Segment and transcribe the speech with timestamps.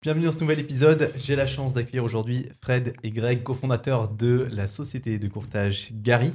[0.00, 1.12] Bienvenue dans ce nouvel épisode.
[1.16, 6.32] J'ai la chance d'accueillir aujourd'hui Fred et Greg, cofondateurs de la société de courtage Gary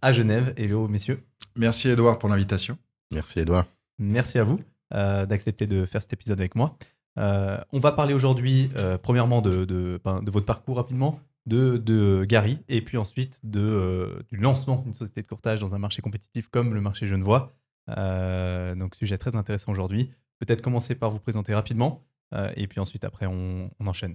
[0.00, 0.54] à Genève.
[0.56, 1.20] Hello messieurs.
[1.56, 2.78] Merci Edouard pour l'invitation.
[3.10, 3.66] Merci Edouard.
[3.98, 4.60] Merci à vous
[4.94, 6.76] euh, d'accepter de faire cet épisode avec moi.
[7.18, 11.78] Euh, on va parler aujourd'hui, euh, premièrement, de, de, ben, de, votre parcours rapidement, de,
[11.78, 16.00] de Gary, et puis ensuite de, du lancement d'une société de courtage dans un marché
[16.00, 17.56] compétitif comme le marché genevois.
[17.88, 20.12] donc, sujet très intéressant aujourd'hui.
[20.38, 22.04] Peut-être commencer par vous présenter rapidement,
[22.56, 24.14] et puis ensuite, après, on, on enchaîne.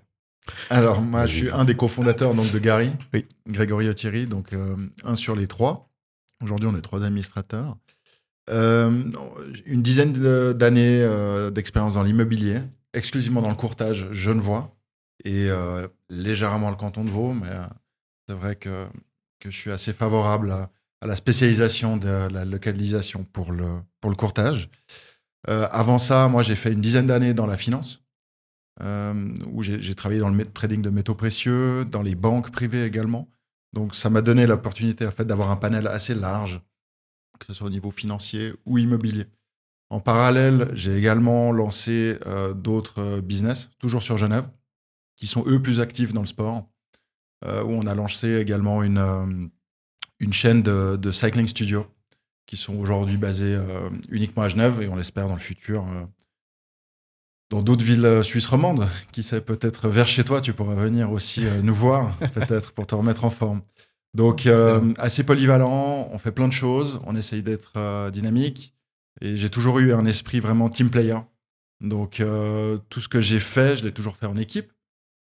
[0.69, 3.25] Alors, moi, je suis un des cofondateurs donc, de Gary, oui.
[3.47, 4.55] Grégory Thierry, donc
[5.03, 5.89] un sur les trois.
[6.43, 7.77] Aujourd'hui, on est trois administrateurs.
[8.49, 9.11] Euh,
[9.65, 10.13] une dizaine
[10.53, 12.59] d'années euh, d'expérience dans l'immobilier,
[12.93, 14.75] exclusivement dans le courtage genevois
[15.23, 17.49] et euh, légèrement le canton de Vaud, mais
[18.27, 18.85] c'est vrai que,
[19.39, 20.69] que je suis assez favorable à,
[21.01, 24.69] à, la spécialisation de la localisation pour le, pour le courtage.
[25.47, 28.04] avant ça, moi, j'ai fait une dizaine d'années dans la finance,
[28.81, 33.29] où j'ai travaillé dans le trading de métaux précieux, dans les banques privées également.
[33.73, 36.61] Donc, ça m'a donné l'opportunité en fait, d'avoir un panel assez large
[37.39, 39.25] que ce soit au niveau financier ou immobilier.
[39.89, 44.47] En parallèle, j'ai également lancé euh, d'autres euh, business, toujours sur Genève,
[45.15, 46.67] qui sont eux plus actifs dans le sport,
[47.45, 49.51] euh, où on a lancé également une,
[50.31, 51.85] chaîne de, de, cycling studio,
[52.47, 53.57] qui sont aujourd'hui basés
[54.09, 55.85] uniquement à Genève, et on l'espère dans le futur
[57.49, 58.87] dans d'autres villes suisses romandes.
[59.11, 62.95] Qui sait, peut-être vers chez toi, tu pourras venir aussi nous voir, peut-être pour te
[62.95, 63.61] remettre en forme.
[64.15, 68.73] Donc, euh, assez polyvalent, on fait plein de choses, on essaye d'être euh, dynamique.
[69.19, 71.17] Et j'ai toujours eu un esprit vraiment team player.
[71.81, 74.71] Donc, euh, tout ce que j'ai fait, je l'ai toujours fait en équipe,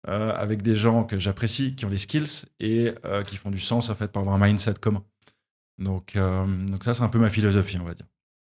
[0.07, 2.93] avec des gens que j'apprécie, qui ont les skills et
[3.27, 5.03] qui font du sens, en fait, pour avoir un mindset commun.
[5.79, 8.07] Donc, donc ça, c'est un peu ma philosophie, on va dire.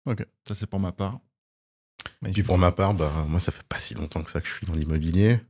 [0.06, 0.24] Ok.
[0.48, 1.20] Ça, c'est pour ma part.
[2.24, 4.46] Et puis pour ma part, bah, moi, ça fait pas si longtemps que ça que
[4.46, 5.40] je suis dans l'immobilier.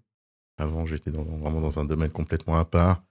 [0.59, 3.03] Avant, j'étais vraiment dans un domaine complètement à part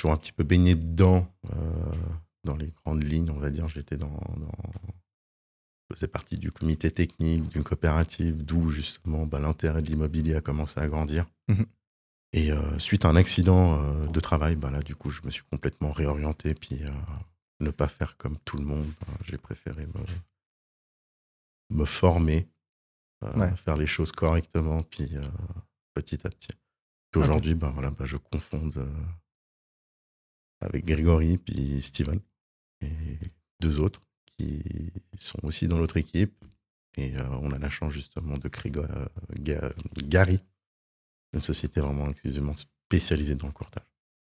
[0.00, 1.92] toujours un petit peu baigné dedans, euh,
[2.44, 3.68] dans les grandes lignes, on va dire.
[3.68, 4.52] J'étais dans, dans...
[5.90, 10.40] Je faisais partie du comité technique d'une coopérative, d'où justement bah, l'intérêt de l'immobilier a
[10.40, 11.26] commencé à grandir.
[11.48, 11.66] Mhm.
[12.32, 15.30] Et euh, suite à un accident euh, de travail, bah, là, du coup, je me
[15.30, 16.90] suis complètement réorienté, puis euh,
[17.58, 18.86] ne pas faire comme tout le monde.
[19.00, 22.48] Bah, j'ai préféré me, me former,
[23.22, 23.54] Ouais.
[23.56, 25.20] faire les choses correctement, puis euh,
[25.94, 26.48] petit à petit.
[27.10, 28.86] Puis aujourd'hui, bah, voilà, bah, je confonde euh,
[30.60, 32.20] avec Grégory puis Steven
[32.82, 32.88] et
[33.60, 34.00] deux autres
[34.36, 34.62] qui
[35.18, 36.32] sont aussi dans notre équipe.
[36.96, 39.06] Et euh, on a la chance justement de créer euh,
[39.38, 40.40] Ga- Gary,
[41.32, 43.84] une société vraiment exclusivement spécialisée dans le courtage.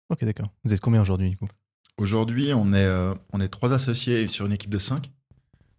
[0.10, 0.50] Ok, d'accord.
[0.64, 1.48] Vous êtes combien aujourd'hui, du coup?
[1.98, 5.12] Aujourd'hui, on, est, euh, on est trois associés sur une équipe de cinq.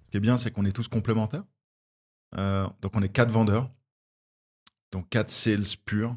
[0.06, 1.44] Ce qui est bien, c'est qu'on est tous complémentaires.
[2.36, 3.70] Euh, donc, on est quatre vendeurs,
[4.92, 6.16] donc quatre sales purs,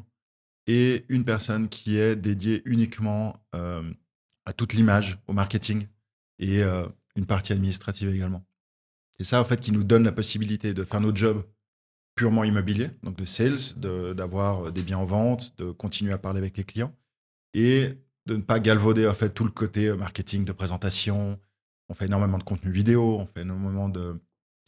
[0.66, 3.82] et une personne qui est dédiée uniquement euh,
[4.44, 5.86] à toute l'image, au marketing,
[6.38, 6.86] et euh,
[7.16, 8.44] une partie administrative également.
[9.16, 11.44] C'est ça, en fait, qui nous donne la possibilité de faire notre job
[12.14, 13.78] purement immobilier, donc de sales,
[14.14, 16.94] d'avoir des biens en vente, de continuer à parler avec les clients,
[17.54, 17.94] et
[18.26, 21.40] de ne pas galvauder en fait tout le côté marketing de présentation.
[21.88, 24.20] On fait énormément de contenu vidéo, on fait énormément de,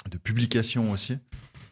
[0.09, 1.19] de publications aussi.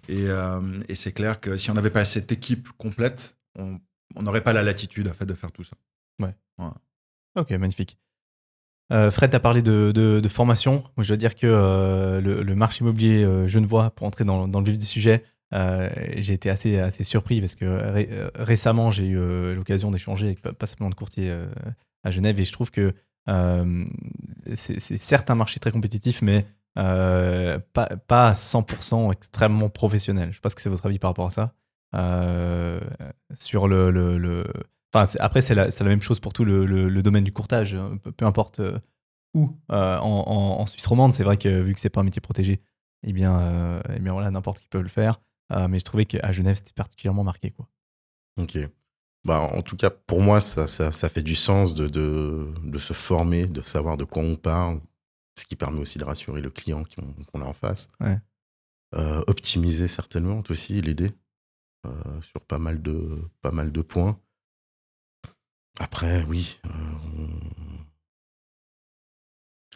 [0.08, 3.78] Et, euh, et c'est clair que si on n'avait pas cette équipe complète, on
[4.22, 5.76] n'aurait pas la latitude en fait, de faire tout ça.
[7.36, 7.98] Ok, magnifique.
[8.90, 10.82] Euh, Fred, tu as parlé de, de- de formation.
[10.96, 14.60] Moi, je dois dire que euh, le, le marché immobilier genevois, pour entrer dans, dans
[14.60, 19.54] le vif du sujet, j'ai été assez, assez surpris parce que ré- récemment, j'ai eu
[19.54, 21.46] l'occasion d'échanger avec pas, pas seulement de courtiers euh,
[22.02, 22.94] à Genève et je trouve que
[24.54, 26.46] c'est c'est certes un marché très compétitif, mais
[26.78, 30.30] euh, pas, pas à 100% extrêmement professionnel.
[30.30, 31.54] Je sais pas ce que c'est votre avis par rapport à ça.
[31.94, 32.80] Euh,
[33.34, 34.46] sur le, le,
[34.94, 37.98] Enfin, après, c'est la, la même chose pour tout le, le- domaine du courtage, hein,
[38.16, 38.78] peu, importe euh,
[39.34, 39.54] où.
[39.68, 39.76] En,
[40.60, 42.62] en- Suisse romande, c'est vrai que vu que c'est pas un métier protégé,
[43.06, 45.20] eh bien, eh bien voilà, n'importe qui peut le faire.
[45.68, 47.50] Mais je trouvais qu'à Genève, c'était particulièrement marqué.
[47.50, 47.68] Quoi.
[48.40, 48.58] Ok.
[49.24, 52.78] Bah, en tout cas, pour moi, ça, ça, ça fait du sens de, de, de
[52.78, 54.80] se former, de savoir de quoi on parle,
[55.38, 56.84] ce qui permet aussi de rassurer le client
[57.32, 57.88] qu'on a en face.
[58.00, 58.18] Ouais.
[58.94, 61.12] Euh, optimiser certainement aussi, l'aider
[61.86, 64.18] euh, sur pas mal, de, pas mal de points.
[65.78, 66.58] Après, oui.
[66.66, 66.68] euh,
[67.18, 67.28] on-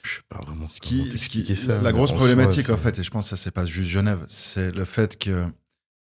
[0.05, 1.81] Je sais pas vraiment Ce qui, ce qui- ça.
[1.81, 3.89] la grosse en problématique, soi, en fait, et je pense que ça, c'est pas juste
[3.91, 5.47] Genève, c'est le fait que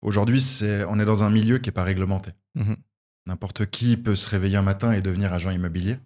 [0.02, 2.32] aujourd'hui, c'est, on est dans un milieu qui n'est pas réglementé.
[2.56, 2.78] Mhm.
[3.26, 5.98] N'importe qui peut se réveiller un matin et devenir agent immobilier.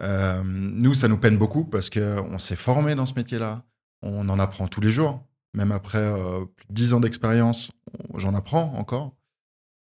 [0.00, 3.64] Euh, nous, ça nous peine beaucoup parce qu'on s'est formé dans ce métier-là.
[4.02, 5.24] On en apprend tous les jours.
[5.54, 7.70] Même après euh, plus de 10 ans d'expérience,
[8.16, 9.14] j'en apprends encore.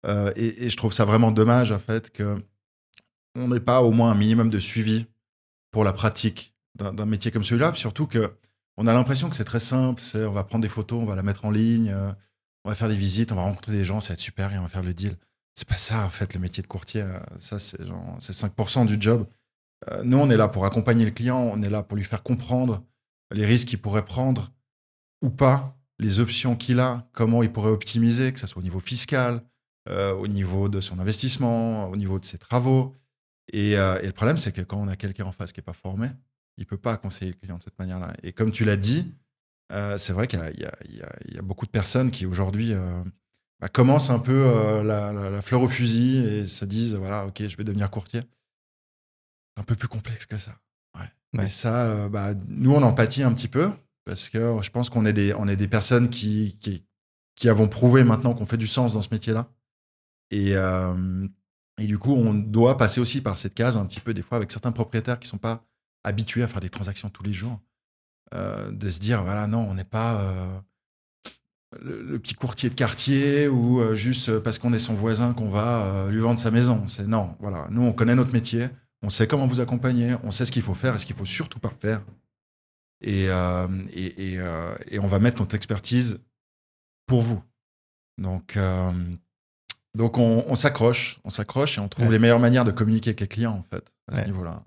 [0.07, 2.43] Euh, et, je trouve ça vraiment dommage, en fait, que
[3.35, 5.07] on n'ait pas au moins un minimum de suivi
[5.73, 7.75] pour la pratique d'un métier comme celui-là.
[7.75, 8.33] Surtout que
[8.77, 10.03] on a l'impression que c'est très simple.
[10.15, 12.13] On va prendre des photos, on va la mettre en ligne, euh,
[12.65, 14.59] on va faire des visites, on va rencontrer des gens, ça va être super et
[14.59, 15.17] on va faire le deal.
[15.55, 17.05] C'est pas ça, en fait, le métier de courtier.
[17.39, 19.27] Ça, c'est 5% du job.
[19.91, 22.23] Euh, nous, on est là pour accompagner le client, on est là pour lui faire
[22.23, 22.83] comprendre
[23.33, 24.53] les risques qu'il pourrait prendre
[25.23, 28.81] ou pas, les options qu'il a, comment il pourrait optimiser, que ce soit au niveau
[28.81, 29.43] fiscal,
[29.89, 32.95] euh, au niveau de son investissement, au niveau de ses travaux.
[33.53, 35.65] Et, euh, et le problème, c'est que quand on a quelqu'un en face qui n'est
[35.65, 36.09] pas formé,
[36.57, 38.13] il peut pas conseiller le client de cette manière-là.
[38.23, 39.13] Et comme tu l'as dit,
[39.97, 42.75] c'est vrai qu'il y, a- beaucoup de personnes qui aujourd'hui
[43.61, 44.45] bah, commencent un peu
[44.85, 48.21] la, la- la fleur au fusil et se disent voilà, ok, je vais devenir courtier.
[49.57, 50.59] Un peu plus complexe que ça.
[50.99, 51.45] Ouais.
[51.45, 53.71] Et ça, euh, bah, nous, on en pâtit un petit peu
[54.05, 56.85] parce que je pense qu'on est des, on est des personnes qui, qui,
[57.37, 59.49] qui avons prouvé maintenant qu'on fait du sens dans ce métier-là.
[60.31, 61.27] Et, euh,
[61.79, 64.37] et du coup, on doit passer aussi par cette case un petit peu des fois
[64.37, 65.65] avec certains propriétaires qui sont pas
[66.03, 67.61] habitués à faire des transactions tous les jours.
[68.35, 70.21] Euh, de se dire, voilà, non, on n'est pas
[71.81, 76.09] le, le petit courtier de quartier ou juste parce qu'on est son voisin qu'on va
[76.11, 76.87] lui vendre sa maison.
[76.87, 78.69] C'est non, voilà, nous, on connaît notre métier,
[79.05, 81.25] on sait comment vous accompagner, on sait ce qu'il faut faire et ce qu'il faut
[81.27, 82.03] surtout pas faire.
[83.03, 86.21] Et, euh, et, et, euh, et on va mettre notre expertise
[87.07, 87.43] pour vous.
[88.19, 88.93] Donc, euh,
[89.95, 92.13] donc on, s'accroche, on s'accroche et on trouve Ouais.
[92.13, 94.63] les meilleures manières de communiquer avec les clients, en fait, à ce niveau-là.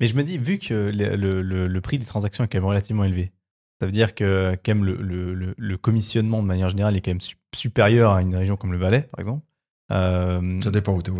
[0.00, 2.58] Mais je me dis, vu que le, le- le- le prix des transactions est quand
[2.58, 3.32] même relativement élevé,
[3.80, 7.36] ça veut dire que quand même le, commissionnement de manière générale est quand même su-
[7.54, 9.44] supérieur à une région comme le Valais, par exemple.
[9.88, 11.14] Ça dépend où tu es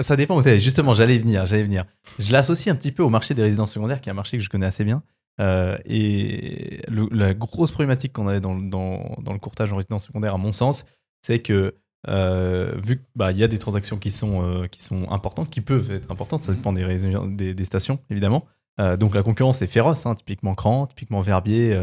[0.00, 0.40] ça dépend.
[0.40, 1.84] Justement, j'allais venir, j'allais venir.
[2.18, 4.44] Je l'associe un petit peu au marché des résidences secondaires, qui est un marché que
[4.44, 5.02] je connais assez bien.
[5.40, 10.52] Euh, et la grosse problématique qu'on avait dans, le- courtage en résidence secondaire, à mon
[10.52, 10.84] sens,
[11.22, 11.74] c'est que
[12.08, 15.90] euh, vu qu'il y a des transactions qui sont, euh, qui sont importantes, qui peuvent
[15.90, 18.46] être importantes, ça dépend des, stations, évidemment.
[18.98, 21.74] Donc la concurrence est féroce, hein, typiquement Cran, typiquement Verbier,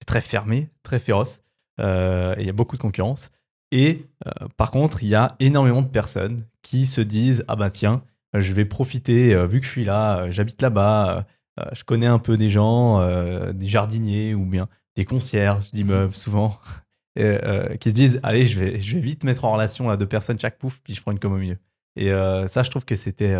[0.00, 1.42] c'est très fermé, très féroce.
[1.78, 3.30] Et il y a beaucoup de concurrence.
[3.72, 7.70] Et euh, par contre, il y a énormément de personnes qui se disent Ah bah
[7.70, 8.02] tiens,
[8.34, 11.26] je vais profiter, euh, vu que je suis là, euh, j'habite là-bas,
[11.72, 13.06] je connais un peu des gens,
[13.52, 16.58] des jardiniers ou bien des concierges d'immeubles souvent,
[17.16, 19.98] et, euh, qui se disent Allez, je vais, je vais vite mettre en relation là,
[19.98, 21.58] deux personnes chaque pouf, puis je prends une comme au milieu.
[21.96, 22.08] Et
[22.48, 23.36] ça, je trouve que c'était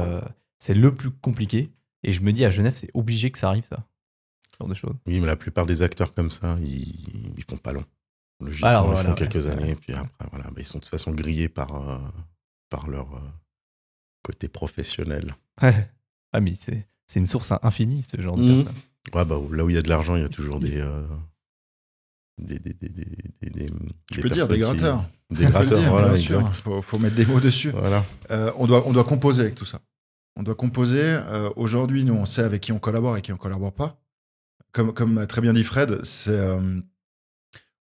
[0.58, 1.70] c'est le plus compliqué.
[2.02, 3.86] Et je me dis à Genève, c'est obligé que ça arrive, ça.
[4.50, 4.96] Ce genre de choses.
[5.06, 7.84] Oui, mais la plupart des acteurs comme ça, ils, ils font pas long.
[8.40, 9.50] Logiquement, Alors, ils voilà, font ouais, quelques ouais.
[9.52, 11.98] années, puis après, voilà, bah, ils sont de toute façon grillés par, euh,
[12.70, 13.20] par leur euh,
[14.22, 15.34] côté professionnel.
[15.60, 18.64] ah, mais c'est c'est une source infinie, ce genre de Mhm.
[18.64, 18.82] personnes.
[19.14, 20.76] Ouais, bah, là où il y a de l'argent, il y a toujours des.
[20.80, 21.02] euh,
[22.38, 23.70] des, des, des, des,
[24.10, 25.10] Tu des peux dire des personnes qui- gratteurs.
[25.30, 26.38] Des gratteurs, dire, voilà, bien sûr.
[26.40, 26.56] exact.
[26.62, 27.70] Faut, faut mettre des mots dessus.
[27.70, 28.04] Voilà.
[28.30, 29.80] Euh, on, doit, on doit composer avec tout ça.
[30.36, 31.00] On doit composer.
[31.02, 34.00] Euh, Aujourd'hui, nous, on sait avec qui on collabore et qui on collabore pas.
[34.72, 36.80] Comme, comme a très bien dit Fred, c'est euh,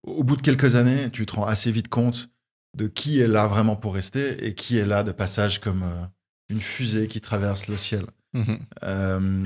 [0.05, 2.31] au bout de quelques années, tu te rends assez vite compte
[2.77, 6.05] de qui est là vraiment pour rester et qui est là de passage comme euh,
[6.50, 8.06] une fusée qui traverse le ciel.
[8.35, 8.59] Mhm.
[8.85, 9.45] Euh,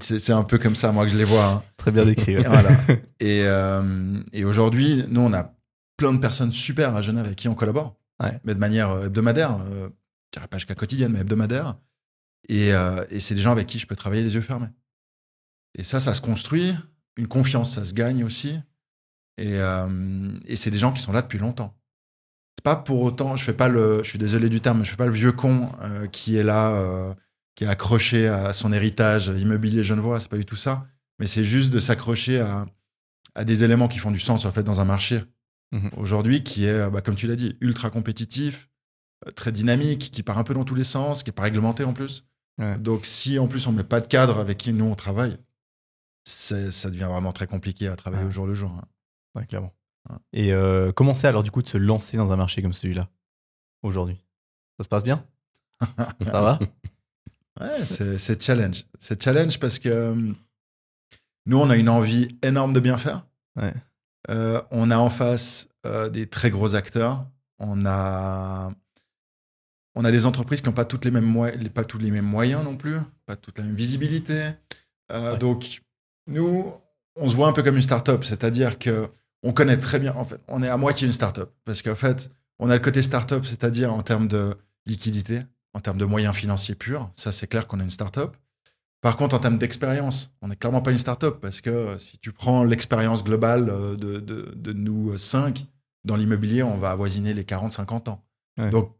[0.00, 1.46] c'est un peu comme ça, moi, que je les vois.
[1.46, 1.62] hein.
[1.76, 2.36] Très bien décrit.
[2.36, 2.42] ouais.
[2.46, 2.70] Voilà.
[3.20, 5.54] Et, euh, et aujourd'hui, nous, on a
[5.96, 8.38] plein de personnes super à Genève avec qui on collabore, Ouais.
[8.44, 9.58] mais de manière hebdomadaire.
[9.66, 9.88] Je
[10.32, 11.76] dirais pas jusqu'à quotidienne, mais hebdomadaire.
[12.48, 12.68] Et,
[13.10, 14.68] et c'est des gens avec qui je peux travailler les yeux fermés.
[15.78, 16.74] Et ça, ça se construit.
[17.16, 18.58] Une confiance, ça se gagne aussi.
[19.38, 21.76] Et, euh, et c'est des gens qui sont là depuis longtemps.
[22.58, 24.90] C'est pas pour autant, je fais pas le, je suis désolé du terme, mais je
[24.90, 27.12] fais pas le vieux con euh, qui est là, euh,
[27.54, 30.20] qui est accroché à son héritage immobilier genevois.
[30.20, 30.86] C'est pas du tout ça.
[31.18, 32.66] Mais c'est juste de s'accrocher à,
[33.34, 35.22] à des éléments qui font du sens en fait dans un marché
[35.72, 35.90] Mhm.
[35.96, 38.68] aujourd'hui qui est, bah, comme tu l'as dit, ultra compétitif,
[39.34, 41.92] très dynamique, qui part un peu dans tous les sens, qui est pas réglementé en
[41.92, 42.24] plus.
[42.58, 42.78] Ouais.
[42.78, 45.36] Donc si en plus on met pas de cadre avec qui nous on travaille,
[46.24, 48.28] ça devient vraiment très compliqué à travailler Ouais.
[48.28, 48.70] au jour le jour.
[48.70, 48.84] hein.
[49.36, 49.72] Ouais, clairement.
[50.10, 50.16] Ouais.
[50.32, 53.08] Et euh, comment c'est alors du coup de se lancer dans un marché comme celui-là
[53.82, 54.18] aujourd'hui?
[54.78, 55.24] Ça se passe bien?
[56.24, 56.58] Ça va?
[57.60, 58.84] Ouais, c'est challenge.
[58.98, 60.32] C'est challenge parce que euh,
[61.46, 63.26] nous, on a une envie énorme de bien faire.
[63.56, 63.72] Ouais.
[64.28, 67.26] Euh, on a en face euh, des très gros acteurs.
[67.58, 68.70] On a,
[69.94, 72.10] on a des entreprises qui n'ont pas, toutes les mêmes moy- les- pas tous les
[72.10, 74.50] mêmes moyens non plus, pas toute la même visibilité.
[75.10, 75.38] Ouais.
[75.38, 75.80] Donc,
[76.26, 76.74] nous,
[77.16, 79.08] on se voit un peu comme une start-up, c'est-à-dire que
[79.42, 81.52] on connaît très bien, en fait, on est à moitié une start-up.
[81.64, 84.54] Parce qu'en fait, on a le côté start-up, c'est-à-dire en termes de
[84.86, 85.40] liquidité,
[85.74, 87.10] en termes de moyens financiers purs.
[87.14, 88.36] Ça, c'est clair qu'on est une start-up.
[89.02, 92.18] Par contre, en termes d'expérience, on n'est clairement pas une start-up parce que euh, si
[92.18, 95.66] tu prends l'expérience globale euh, de, de- de nous euh, cinq
[96.04, 98.24] dans l'immobilier, on va avoisiner les 40-50 ans.
[98.58, 98.70] Ouais.
[98.70, 98.96] Donc,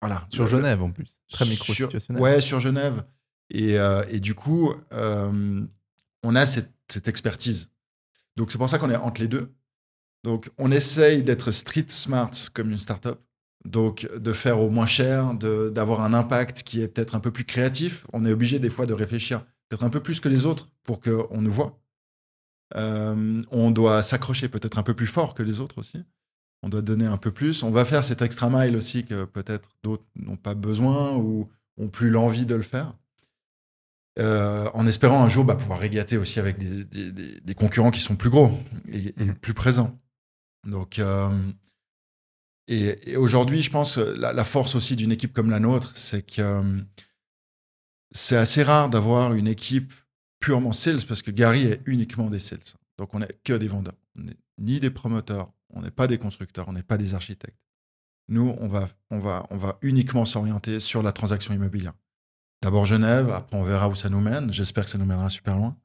[0.00, 0.26] voilà.
[0.30, 1.18] Sur Genève en plus.
[1.30, 2.22] Très micro-situationnel.
[2.22, 3.04] Ouais, sur Genève.
[3.50, 5.62] Et, euh, et du coup, euh,
[6.24, 7.68] on a cette, cette expertise.
[8.36, 9.52] Donc, c'est pour ça qu'on est entre les deux.
[10.24, 13.18] Donc, on essaye d'être street smart comme une startup.
[13.64, 17.44] Donc, de faire au moins cher, d'avoir un impact qui est peut-être un peu plus
[17.44, 18.06] créatif.
[18.12, 21.00] On est obligé des fois de réfléchir peut-être un peu plus que les autres pour
[21.00, 21.78] qu'on nous voit.
[22.76, 26.02] Euh, on doit s'accrocher peut-être un peu plus fort que les autres aussi.
[26.62, 27.62] On doit donner un peu plus.
[27.62, 31.88] On va faire cet extra mile aussi que peut-être d'autres n'ont pas besoin ou ont
[31.88, 32.94] plus l'envie de le faire.
[34.18, 38.30] Euh, en espérant un jour bah, pouvoir régater aussi avec des, concurrents qui sont plus
[38.30, 38.52] gros
[38.92, 39.98] et, plus présents.
[40.66, 41.30] Donc, euh,
[42.68, 46.22] et, aujourd'hui, je pense euh, la, la force aussi d'une équipe comme la nôtre, c'est
[46.22, 46.80] que euh,
[48.12, 49.92] c'est assez rare d'avoir une équipe
[50.40, 52.60] purement sales parce que Gary est uniquement des sales.
[52.98, 53.94] Donc, on n'est que des vendeurs.
[54.16, 57.58] On n'est ni des promoteurs, on n'est pas des constructeurs, on n'est pas des architectes.
[58.28, 61.92] Nous, on va, on va, on va uniquement s'orienter sur la transaction immobilière.
[62.62, 64.50] D'abord Genève, après on verra où ça nous mène.
[64.52, 65.76] J'espère que ça nous mènera super loin.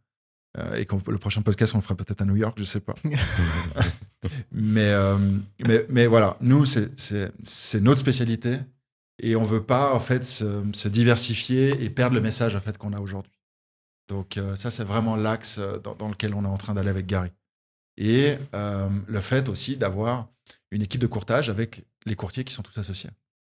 [0.57, 2.79] Euh, et que le prochain podcast, on le fera peut-être à New York, je sais
[2.79, 2.95] pas.
[4.51, 5.17] mais, euh,
[5.65, 8.59] mais, mais voilà, nous, c'est- notre spécialité.
[9.21, 12.77] Et on veut pas, en fait, se, se diversifier et perdre le message, en fait,
[12.77, 13.33] qu'on a aujourd'hui.
[14.07, 17.05] Donc, euh, ça, c'est vraiment l'axe dans, dans lequel on est en train d'aller avec
[17.05, 17.29] Gary.
[17.97, 20.29] Et le fait aussi d'avoir
[20.71, 23.09] une équipe de courtage avec les courtiers qui sont tous associés.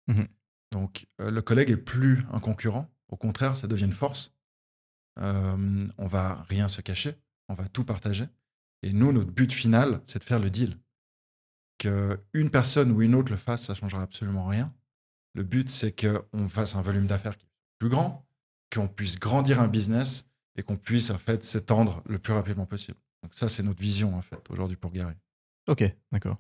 [0.08, 0.28] Mhm.
[0.72, 2.90] Donc, le collègue est plus un concurrent.
[3.10, 4.32] Au contraire, ça devient une force.
[5.22, 7.16] Euh, on va rien se cacher,
[7.50, 8.26] on va tout partager.
[8.84, 10.78] Et nous, notre but final, c'est de faire le deal.
[11.78, 14.74] Qu'une personne ou une autre le fasse, ça changera absolument rien.
[15.34, 17.36] Le but, c'est qu'on fasse un volume d'affaires
[17.78, 18.26] plus grand,
[18.74, 20.26] qu'on puisse grandir un business
[20.58, 22.98] et qu'on puisse en fait s'étendre le plus rapidement possible.
[23.24, 25.16] Donc ça, c'est notre vision en fait aujourd'hui pour Gary.
[25.68, 26.38] Ok, d'accord.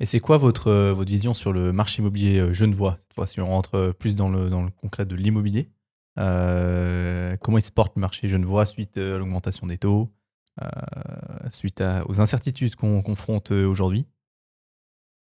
[0.00, 3.26] Et c'est quoi votre, euh, votre vision sur le marché immobilier euh, genevois Cette fois,
[3.26, 5.70] si on rentre plus dans le, dans le concret de l'immobilier,
[6.18, 10.10] comment il se porte le marché genevois suite euh, à l'augmentation des taux,
[10.62, 10.66] euh,
[11.50, 14.06] suite aux incertitudes qu'on confronte euh, aujourd'hui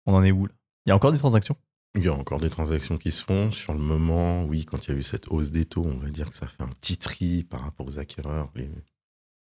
[0.05, 0.53] On en est où là?
[0.85, 1.55] Il y a encore des transactions?
[1.95, 3.51] Il y a encore des transactions qui se font.
[3.51, 6.09] Sur le moment, oui, quand il y a eu cette hausse des taux, on va
[6.09, 8.69] dire que ça fait un petit tri par rapport aux acquéreurs, les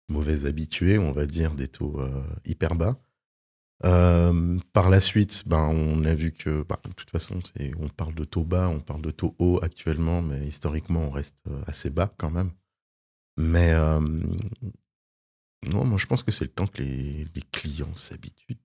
[0.08, 2.96] mauvais habitués, on va dire, des taux euh, hyper bas.
[3.84, 7.40] Euh, par la suite, ben, on a vu que, ben, de toute façon,
[7.78, 11.36] on parle de taux bas, on parle de taux hauts actuellement, mais historiquement, on reste
[11.48, 12.50] euh, assez bas quand même.
[13.36, 14.00] Mais euh,
[15.70, 18.58] non, moi, je pense que c'est le temps que les, clients s'habituent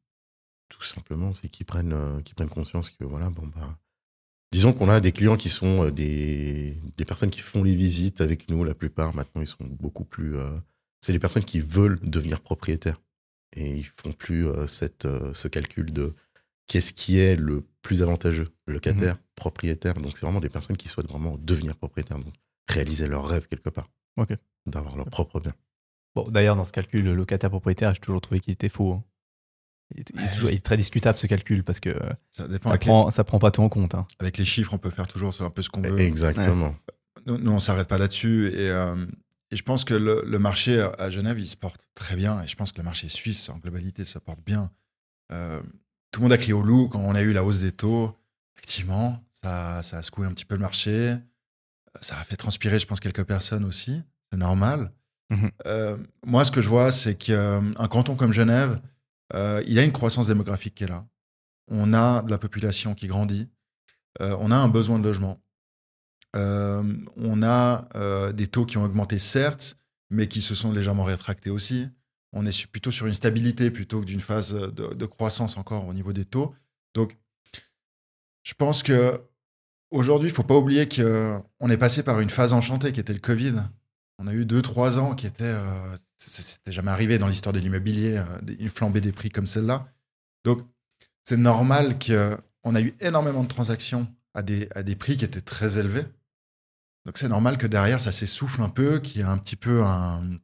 [0.69, 1.95] tout simplement, c'est qu'ils prennent,
[2.35, 3.77] prennent conscience que voilà, bon bah,
[4.51, 8.49] disons qu'on a des clients qui sont des, des personnes qui font les visites avec
[8.49, 8.63] nous.
[8.63, 10.35] La plupart maintenant, ils sont beaucoup plus.
[11.01, 12.99] c'est des personnes qui veulent devenir propriétaires
[13.55, 16.13] et ils font plus euh, cette, euh, ce calcul de
[16.67, 19.95] qu'est-ce qui est le plus avantageux, locataire, propriétaire.
[19.95, 22.33] Donc c'est vraiment des personnes qui souhaitent vraiment devenir propriétaires, donc
[22.69, 23.89] réaliser leur rêve quelque part,
[24.65, 25.51] d'avoir leur propre bien.
[26.15, 28.93] Bon, d'ailleurs, dans ce calcul locataire-propriétaire, j'ai toujours trouvé qu'il était faux.
[28.93, 29.03] hein.
[29.95, 31.95] Il est, il est toujours- il est très discutable ce calcul parce que
[32.31, 32.71] Ça dépend.
[32.71, 33.93] ça prend, ça prend pas tout en compte.
[33.95, 34.07] hein.
[34.19, 35.99] avec les chiffres, on peut faire toujours un peu ce qu'on veut.
[35.99, 36.75] Exactement.
[37.25, 38.49] Nous, nous, on s'arrête pas là-dessus.
[38.53, 38.95] Et, euh,
[39.53, 42.41] et je pense que le, le marché à- Genève, il se porte très bien.
[42.41, 44.71] Et je pense que le marché suisse, en globalité, se porte bien.
[45.31, 45.61] Euh,
[46.11, 48.17] tout le monde a crié au loup quand on a eu la hausse des taux.
[48.57, 51.15] Effectivement, ça, ça a secoué un petit peu le marché.
[52.01, 54.01] Ça a fait transpirer, je pense, quelques personnes aussi.
[54.31, 54.91] C'est normal.
[55.29, 55.51] Mhm.
[55.67, 58.81] Euh, moi, ce que je vois, c'est qu'un canton comme Genève,
[59.35, 61.05] euh, il y a une croissance démographique qui est là.
[61.69, 63.47] On a de la population qui grandit.
[64.19, 65.42] Euh, on a un besoin de logement.
[66.35, 66.83] Euh,
[67.15, 69.77] on a euh, des taux qui ont augmenté, certes,
[70.09, 71.89] mais qui se sont légèrement rétractés aussi.
[72.33, 76.13] On est plutôt sur une stabilité plutôt que d'une phase de, croissance encore au niveau
[76.13, 76.55] des taux.
[76.95, 77.17] Donc,
[78.43, 79.21] je pense que
[79.91, 83.13] aujourd'hui, il ne faut pas oublier qu'on est passé par une phase enchantée qui était
[83.13, 83.55] le Covid.
[84.17, 85.43] On a eu deux, trois ans qui étaient.
[85.43, 89.87] Euh, C'était jamais arrivé dans l'histoire de l'immobilier, euh, une flambée des prix comme celle-là.
[90.43, 90.61] Donc,
[91.23, 95.41] c'est normal qu'on a eu énormément de transactions à des, à des prix qui étaient
[95.41, 96.05] très élevés.
[97.05, 99.83] Donc, c'est normal que derrière, ça s'essouffle un peu, qu'il y ait un petit peu
[99.83, 100.39] un.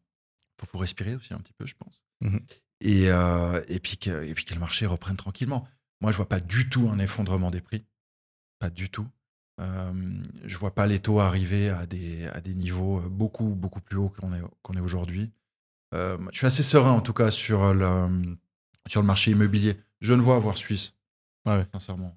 [0.59, 2.03] Faut, faut respirer aussi un petit peu, je pense.
[2.21, 2.41] Mhm.
[2.81, 5.67] Et, euh, et, puis que, et puis que le marché reprenne tranquillement.
[6.01, 7.85] Moi, je vois pas du tout un effondrement des prix.
[8.59, 9.07] Pas du tout.
[9.61, 13.97] Euh, je vois pas les taux arriver à des, à des niveaux beaucoup, beaucoup plus
[13.97, 15.31] hauts qu'on est, qu'on est aujourd'hui.
[15.93, 18.37] Euh, je suis assez serein, en tout cas, sur le,
[18.87, 19.77] sur le marché immobilier.
[19.99, 20.93] Je ne vois voire suisse.
[21.45, 21.67] Ouais, ouais.
[21.73, 22.15] Sincèrement.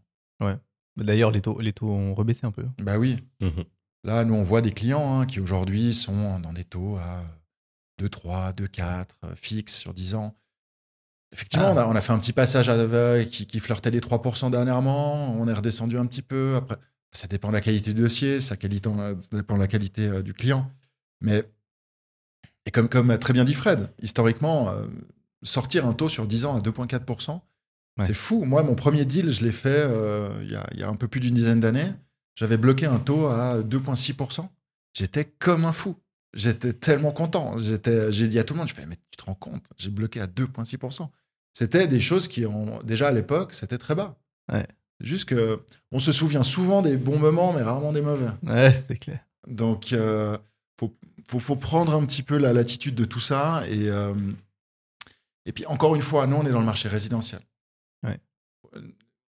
[0.97, 2.67] D'ailleurs, les taux, les taux ont rebaissé un peu.
[2.79, 3.17] Bah oui.
[3.41, 3.65] Mhm.
[4.05, 7.23] Là, nous, on voit des clients hein, qui aujourd'hui sont dans des taux à
[8.01, 10.35] 2,3, 2,4 euh, fixes sur 10 ans.
[11.33, 11.73] Effectivement, Ah.
[11.75, 15.33] on, a, on a fait un petit passage à, qui, qui flirtait les 3% dernièrement.
[15.35, 16.57] On est redescendu un petit peu.
[16.57, 16.77] Après,
[17.13, 20.23] Ça dépend de la qualité du dossier, ça, qualité, ça dépend de la qualité euh,
[20.23, 20.69] du client.
[21.21, 21.45] Mais,
[22.67, 24.87] et comme, comme a très bien dit Fred, historiquement, euh,
[25.45, 27.41] sortir un taux sur 10 ans à 2,4%,
[27.99, 28.07] Ouais.
[28.07, 28.45] c'est fou.
[28.47, 30.97] Moi, mon premier deal, je l'ai fait euh, il y, a, il y a un
[30.97, 31.93] peu plus d'une dizaine d'années.
[32.35, 34.49] J'avais bloqué un taux à 2,6%.
[34.95, 35.97] J'étais comme un fou.
[36.35, 37.57] J'étais tellement content.
[37.59, 40.21] J'ai dit à tout le monde, je fais, mais tu te rends compte, j'ai bloqué
[40.21, 41.09] à 2,6%.
[41.53, 44.19] C'était des choses qui ont, déjà à l'époque, c'était très bas.
[44.51, 44.67] Ouais.
[45.01, 45.61] Juste que
[45.91, 48.31] on se souvient souvent des bons moments, mais rarement des mauvais.
[48.43, 49.21] Ouais, c'est clair.
[49.47, 50.39] Donc, euh,
[50.79, 50.97] faut,
[51.29, 53.65] faut, faut prendre un petit peu la latitude de tout ça.
[53.69, 54.15] Et, euh,
[55.45, 57.41] et puis, encore une fois, nous, on est dans le marché résidentiel.
[58.05, 58.19] Ouais.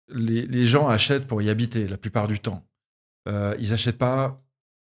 [0.09, 2.63] Les, les gens achètent pour y habiter la plupart du temps.
[3.29, 4.43] Euh, ils n'achètent pas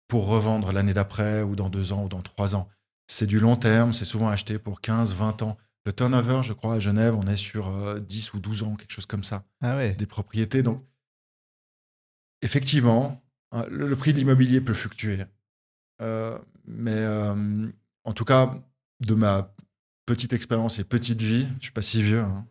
[0.09, 2.69] pour revendre l'année d'après ou dans deux ans ou dans trois ans.
[3.09, 5.57] C'est du long terme, c'est souvent acheté pour 15, 20 ans.
[5.85, 8.93] Le turnover, je crois, à Genève, on est sur euh, 10 ou 12 ans, quelque
[8.93, 9.95] chose comme ça Ah ouais.
[9.95, 10.63] des propriétés.
[10.63, 10.85] Donc,
[12.43, 15.25] effectivement, hein, le, le prix de l'immobilier peut fluctuer.
[16.03, 17.69] Euh, mais euh,
[18.05, 18.55] en tout cas,
[19.01, 19.55] de ma
[20.07, 22.23] petite expérience et petite vie, je suis pas si vieux.
[22.23, 22.47] hein,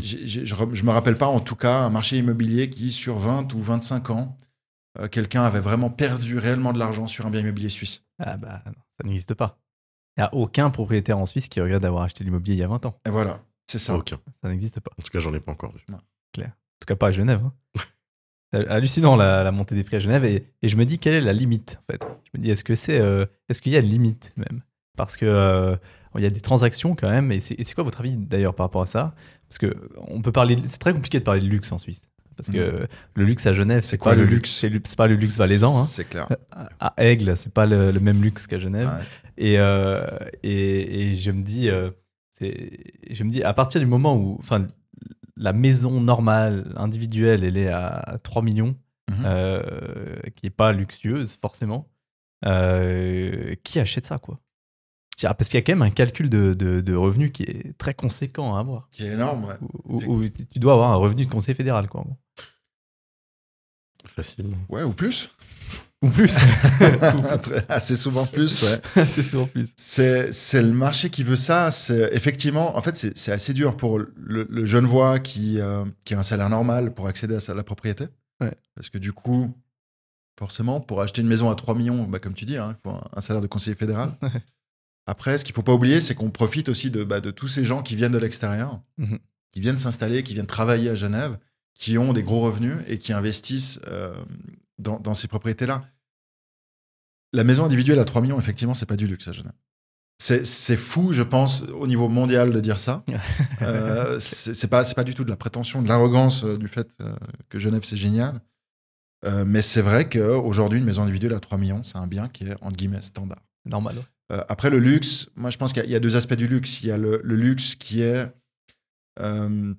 [0.00, 3.60] je ne me rappelle pas en tout cas un marché immobilier qui, sur 20 ou
[3.60, 4.36] 25 ans,
[4.98, 8.02] euh, quelqu'un avait vraiment perdu réellement de l'argent sur un bien immobilier suisse.
[8.18, 9.58] Ah bah non, ça n'existe pas.
[10.16, 12.68] Il n'y a aucun propriétaire en Suisse qui regrette d'avoir acheté l'immobilier il y a
[12.68, 12.98] 20 ans.
[13.06, 13.94] Et voilà, c'est ça.
[13.96, 14.18] Aucun.
[14.42, 14.90] Ça n'existe pas.
[14.98, 15.82] En tout cas, j'en ai pas encore vu.
[15.90, 15.96] En
[16.38, 17.42] tout cas, pas à Genève.
[17.44, 17.52] hein.
[18.52, 20.24] C'est hallucinant la, la montée des prix à Genève.
[20.26, 22.02] Et, et je me dis, quelle est la limite en fait?
[22.24, 24.62] Je me dis, est-ce que c'est, euh, est-ce qu'il y a une limite même?
[24.96, 25.74] Parce que euh,
[26.16, 27.32] il y a des transactions quand même.
[27.32, 29.14] Et c'est, et c'est quoi votre avis d'ailleurs par rapport à ça?
[29.52, 29.76] Parce que
[30.08, 32.08] on peut parler, c'est très compliqué de parler de luxe en Suisse.
[32.38, 34.62] Parce que le luxe à Genève, C'est quoi pas le luxe?
[34.64, 34.88] luxe?
[34.90, 35.78] C'est, pas le luxe valaisan.
[35.78, 35.84] Hein.
[35.86, 36.26] C'est clair.
[36.80, 38.88] À Aigle, c'est pas le, le même luxe qu'à Genève.
[38.88, 39.04] Ouais.
[39.36, 40.00] Et, euh,
[40.42, 41.90] et, et je me dis, euh,
[42.40, 44.66] je me dis, à partir du moment où, enfin,
[45.36, 48.74] la maison normale, individuelle, elle est à 3 millions,
[49.10, 49.22] Mhm.
[49.26, 49.62] euh,
[50.36, 51.90] qui est pas luxueuse forcément,
[52.42, 54.40] qui achète ça, quoi?
[55.20, 57.94] Parce qu'il y a quand même un calcul de, de, de revenus qui est très
[57.94, 58.88] conséquent à avoir.
[58.90, 59.54] Qui est énorme, ouais.
[59.84, 62.04] Où, où- où tu dois avoir un revenu de conseil fédéral, quoi.
[64.04, 64.56] Facilement.
[64.68, 65.30] Ouais, ou plus.
[66.02, 66.36] Ou plus.
[67.68, 68.80] Assez souvent plus, ouais.
[69.08, 69.72] c'est souvent plus.
[69.76, 71.70] C'est, c'est le marché qui veut ça.
[71.70, 76.14] C'est effectivement, en fait, c'est, c'est assez dur pour le, le Genevois qui, euh, qui
[76.14, 78.06] a un salaire normal pour accéder à sa- la propriété.
[78.40, 78.52] Ouais.
[78.74, 79.54] Parce que du coup,
[80.36, 82.96] forcément, pour acheter une maison à 3 millions, bah, comme tu dis, hein, il faut
[82.96, 84.12] un, un salaire de conseiller fédéral.
[84.22, 84.30] Ouais.
[85.06, 87.64] Après, ce qu'il faut pas oublier, c'est qu'on profite aussi de, bah, de tous ces
[87.64, 89.18] gens qui viennent de l'extérieur, Mhm.
[89.50, 91.38] qui viennent s'installer, qui viennent travailler à Genève,
[91.74, 94.14] qui ont des gros revenus et qui investissent euh,
[94.78, 95.84] dans, dans ces propriétés-là.
[97.32, 99.52] La maison individuelle à 3 millions, effectivement, c'est pas du luxe à Genève.
[100.18, 103.04] C'est fou, je pense, au niveau mondial de dire ça.
[103.62, 107.14] Euh, c'est pas, du tout de la prétention, de l'arrogance euh, du fait euh,
[107.48, 108.40] que Genève, c'est génial.
[109.46, 112.56] Mais c'est vrai qu'aujourd'hui, une maison individuelle à 3 millions, c'est un bien qui est,
[112.60, 113.38] entre guillemets, standard.
[113.64, 113.94] Normal.
[114.30, 116.34] Euh, après, le luxe, moi, je pense qu'il y a- il y, a deux aspects
[116.34, 116.82] du luxe.
[116.82, 118.30] Il y a le, le luxe qui est.
[119.20, 119.74] euh,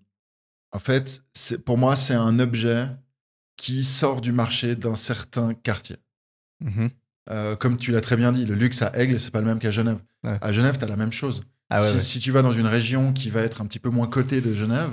[0.72, 1.24] en fait,
[1.66, 2.88] pour moi, c'est un objet
[3.58, 5.98] qui sort du marché d'un certain quartier.
[6.62, 6.90] Mhm.
[7.30, 9.60] Euh, comme tu l'as très bien dit, le luxe à Aigle, c'est pas le même
[9.60, 10.00] qu'à Genève.
[10.24, 10.38] Ouais.
[10.42, 11.42] À Genève, tu as la même chose.
[11.70, 12.02] Ah si, ouais.
[12.02, 14.54] si tu vas dans une région qui va être un petit peu moins cotée de
[14.54, 14.90] Genève,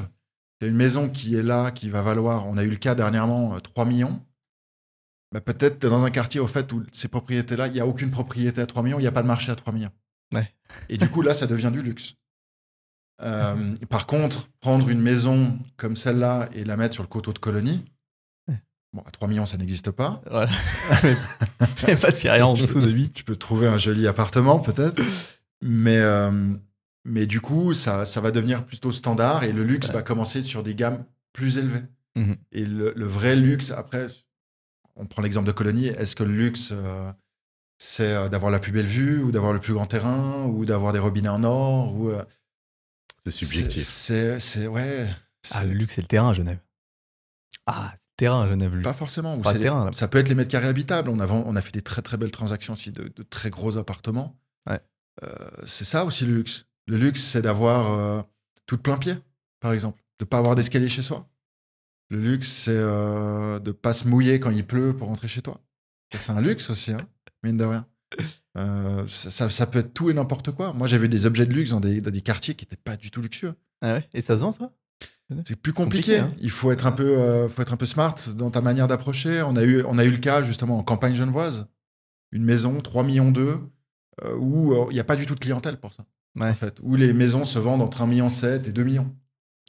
[0.61, 2.95] tu as une maison qui est là, qui va valoir, on a eu le cas
[2.95, 4.23] dernièrement, euh, 3 millions.
[5.33, 8.61] Bah, Peut-être dans un quartier au fait où ces propriétés-là, il n'y a aucune propriété
[8.61, 9.91] à 3 millions, il n'y a pas de marché à 3 millions.
[10.35, 10.53] Ouais.
[10.89, 12.15] Et du coup, là, ça devient du luxe.
[13.23, 17.39] Euh, par contre, prendre une maison comme celle-là et la mettre sur le coteau de
[17.39, 17.85] colonie,
[18.49, 18.61] Ouais.
[18.93, 20.23] bon, à 3 millions, ça n'existe pas.
[20.31, 20.51] Voilà.
[21.87, 23.13] Mais a rien en dessous de 8.
[23.13, 25.03] Tu peux trouver un joli appartement, peut-être.
[25.63, 26.31] Mais, euh,
[27.05, 29.95] mais du coup, ça, ça va devenir plutôt standard et le luxe Ouais.
[29.95, 31.83] va commencer sur des gammes plus élevées.
[32.17, 32.37] Mhm.
[32.53, 34.07] Et le, le vrai luxe, après,
[34.97, 37.13] on prend l'exemple de colonie, est-ce que le luxe, euh,
[37.79, 40.93] c'est euh, d'avoir la plus belle vue ou d'avoir le plus grand terrain ou d'avoir
[40.93, 42.25] des robinets en or ou, euh,
[43.25, 43.85] C'est subjectif.
[43.87, 45.09] C'est, c'est, ouais.
[45.53, 46.59] Ah, le luxe, c'est le terrain à Genève.
[47.67, 48.99] Ah, c'est le terrain à Genève, le pas luxe.
[48.99, 49.39] forcément.
[49.41, 49.93] Pas le terrain, là.
[49.93, 51.09] ça peut être les mètres carrés habitables.
[51.09, 53.77] On a, on a fait des très très belles transactions aussi de, de très gros
[53.79, 54.37] appartements.
[54.69, 54.81] Ouais.
[55.25, 55.29] Euh,
[55.65, 56.67] c'est ça aussi le luxe.
[56.87, 58.23] Le luxe, c'est d'avoir euh,
[58.67, 59.15] tout de plein pied,
[59.61, 60.03] par exemple.
[60.19, 61.27] De pas avoir d'escalier chez soi.
[62.11, 65.61] Le luxe, c'est euh, de pas se mouiller quand il pleut pour rentrer chez toi.
[66.19, 67.01] C'est un luxe aussi, hein,
[67.45, 67.87] mine de rien.
[68.59, 70.73] Euh, ça, ça- ça peut être tout et n'importe quoi.
[70.73, 72.97] Moi, j'ai vu des objets de luxe dans des, dans des quartiers qui n'étaient pas
[72.97, 73.55] du tout luxueux.
[73.81, 74.09] Ah ouais?
[74.13, 74.73] Et ça se vend, ça?
[75.45, 76.19] C'est plus compliqué, compliqué.
[76.19, 76.33] hein.
[76.43, 79.43] Il faut être un peu, euh, faut être un peu smart dans ta manière d'approcher.
[79.43, 81.69] On a eu, on a eu le cas justement en campagne genevoise,
[82.33, 83.61] une maison 3 millions d'eux,
[84.25, 86.05] euh, où il n'y a pas du tout de clientèle pour ça.
[86.35, 86.51] Ouais.
[86.51, 89.17] En fait, où les maisons se vendent entre 1,7 million et 2 millions.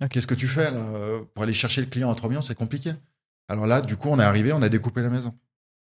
[0.01, 0.09] Ok.
[0.09, 2.55] Qu'est-ce que tu fais là euh, pour aller chercher le client à 3 millions C'est
[2.55, 2.93] compliqué.
[3.47, 5.37] Alors là, du coup, on est arrivé, on a découpé la maison.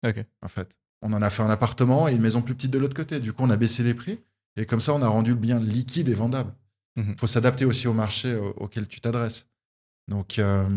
[0.06, 0.24] Ok.
[0.42, 2.96] En fait, on en a fait un appartement et une maison plus petite de l'autre
[2.96, 3.20] côté.
[3.20, 4.20] Du coup, on a baissé les prix
[4.58, 6.54] et comme ça, on a rendu le bien liquide et vendable.
[6.96, 7.18] Il Mhm.
[7.18, 9.48] faut s'adapter aussi au marché au- auquel tu t'adresses.
[10.08, 10.68] Donc, euh,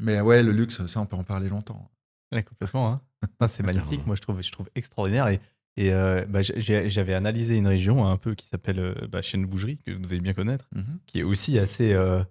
[0.00, 1.90] mais ouais, le luxe, ça, on peut en parler longtemps.
[2.32, 2.92] Ouais, complètement.
[2.92, 3.00] hein.
[3.48, 4.00] C'est magnifique.
[4.06, 5.28] Moi, je trouve, je trouve extraordinaire.
[5.28, 5.40] Et,
[5.76, 9.98] et euh, bah, j'avais analysé une région un peu qui s'appelle bah, Chêne-Bougerie, que vous
[10.00, 10.98] devez bien connaître, Mhm.
[11.06, 12.22] qui est aussi assez, euh,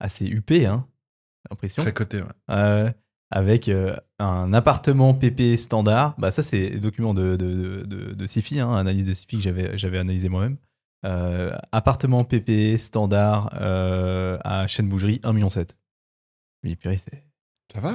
[0.00, 0.86] assez huppée, hein,
[1.44, 1.82] j'ai l'impression.
[1.82, 2.28] Très coté, ouais.
[2.50, 2.90] Euh,
[3.30, 6.14] avec euh, un appartement PP standard.
[6.18, 9.42] Bah, ça, c'est le document de, de, de, de Sifi, hein, analyse de Sifi que
[9.42, 10.58] j'avais j'avais analysé moi-même.
[11.04, 15.48] Euh, appartement PP standard euh, à Chêne-Bougerie, 1,7 million.
[16.62, 17.24] Mais purée, c'est.
[17.72, 17.94] Ça va?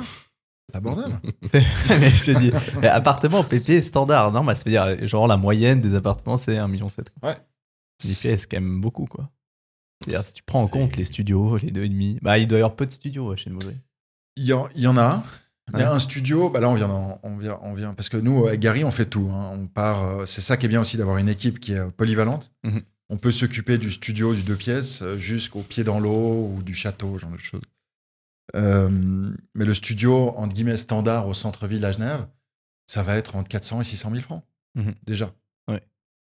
[0.74, 1.20] Abordable.
[1.54, 2.52] mais je te dis,
[2.88, 6.88] appartement PP standard, normal, ça veut dire genre la moyenne des appartements, c'est 1,7 million.
[7.24, 7.36] Ouais.
[8.04, 9.30] Mais c'est quand même beaucoup, quoi.
[10.10, 12.62] Si tu prends en compte les studios, les deux et demi, bah, il doit y
[12.62, 13.78] avoir peu de studios à Chêne-Bougerie.
[14.38, 15.24] Il y, en, il y en a un.
[15.74, 15.96] Il y a Ouais.
[15.96, 16.90] un studio, bah là on vient,
[17.24, 19.30] on vient, on vient, parce que nous, avec Gary, on fait tout.
[19.32, 19.52] hein.
[19.54, 21.90] On part, euh, c'est ça qui est bien aussi d'avoir une équipe qui est euh,
[21.92, 22.52] polyvalente.
[22.64, 22.82] Mhm.
[23.10, 26.74] On peut s'occuper du studio du deux pièces euh, jusqu'au pied dans l'eau ou du
[26.74, 27.62] château, ce genre de choses.
[28.56, 28.90] Euh,
[29.56, 32.28] mais le studio, entre guillemets, standard au centre-ville à Genève,
[32.88, 34.44] ça va être entre 400 et 600 000 francs,
[34.76, 34.96] Mhm.
[35.06, 35.34] déjà.
[35.70, 35.82] Ouais.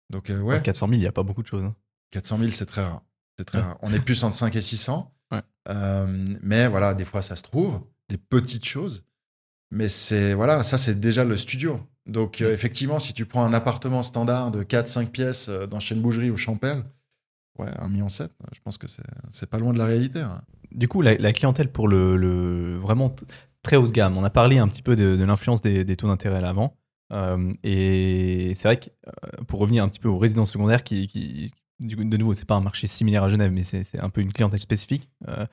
[0.10, 1.64] Donc, euh, ouais, 400 000, il n'y a pas beaucoup de choses.
[1.64, 1.76] hein.
[2.12, 3.04] 400 000, c'est très rare.
[3.40, 3.64] C'est très Ouais.
[3.64, 3.78] rare.
[3.82, 5.14] On est plus entre 5 et 600.
[5.32, 5.42] Ouais.
[5.70, 9.04] Euh, mais voilà, des fois, ça se trouve, des petites choses.
[9.72, 11.80] Mais c'est voilà, ça, c'est déjà le studio.
[12.06, 16.32] Donc, euh, effectivement, si tu prends un appartement standard de 4-5 pièces euh, dans Chêne-Bougerie
[16.32, 16.84] ou Champel,
[17.60, 18.88] ouais, 1,7 million, je pense que
[19.30, 20.20] c'est pas loin de la réalité.
[20.20, 20.42] hein.
[20.72, 23.16] Du coup, la, la clientèle pour le, le vraiment
[23.64, 25.96] très haut de gamme, on a parlé un petit peu de, de l'influence des, des
[25.96, 26.76] taux d'intérêt là avant.
[27.14, 28.90] Euh, et c'est vrai que
[29.48, 32.46] pour revenir un petit peu aux résidences secondaires, qui, qui du coup, de nouveau, c'est
[32.48, 35.10] pas un marché similaire à Genève, mais c'est un peu une clientèle spécifique.
[35.28, 35.46] euh,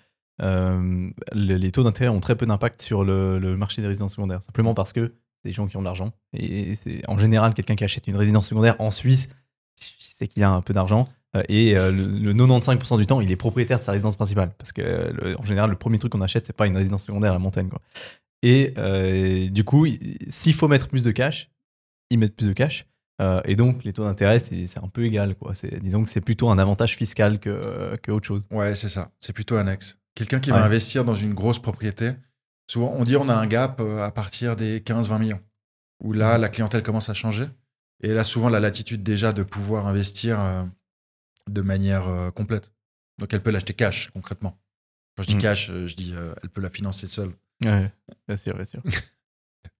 [0.42, 4.42] euh, le- les taux d'intérêt ont très peu d'impact sur le, marché des résidences secondaires,
[4.42, 6.12] simplement parce que c'est des gens qui ont de l'argent.
[6.34, 9.28] Et c'est en général quelqu'un qui achète une résidence secondaire en Suisse,
[9.76, 11.08] c'est qu'il a un peu d'argent.
[11.36, 14.52] Euh, Et le, le 95% du temps, il est propriétaire de sa résidence principale.
[14.58, 17.34] Parce que, en général, le premier truc qu'on achète, c'est pas une résidence secondaire à
[17.34, 17.68] la montagne.
[18.42, 18.74] Et
[19.50, 21.50] du coup, il- s'il faut mettre plus de cash,
[22.10, 22.86] ils mettent plus de cash.
[23.20, 25.34] Euh, et donc, les taux d'intérêt, c'est un peu égal.
[25.36, 25.52] Quoi.
[25.80, 28.46] Disons que c'est plutôt un avantage fiscal que, que autre chose.
[28.50, 29.10] Ouais, c'est ça.
[29.20, 29.98] C'est plutôt annexe.
[30.14, 30.58] Quelqu'un qui Ouais.
[30.58, 32.12] va investir dans une grosse propriété,
[32.70, 35.40] souvent, on dit on a un gap euh, à partir des 15-20 millions,
[36.02, 37.46] où là, la clientèle commence à changer.
[38.02, 40.62] Et là, souvent, la latitude déjà de pouvoir investir euh,
[41.50, 42.70] de manière complète.
[43.18, 44.58] Donc, elle peut l'acheter cash, concrètement.
[45.16, 45.40] Quand je dis Mm.
[45.40, 47.30] cash, je dis elle peut la financer seule.
[47.64, 47.90] Ouais,
[48.28, 48.82] bien sûr, bien sûr.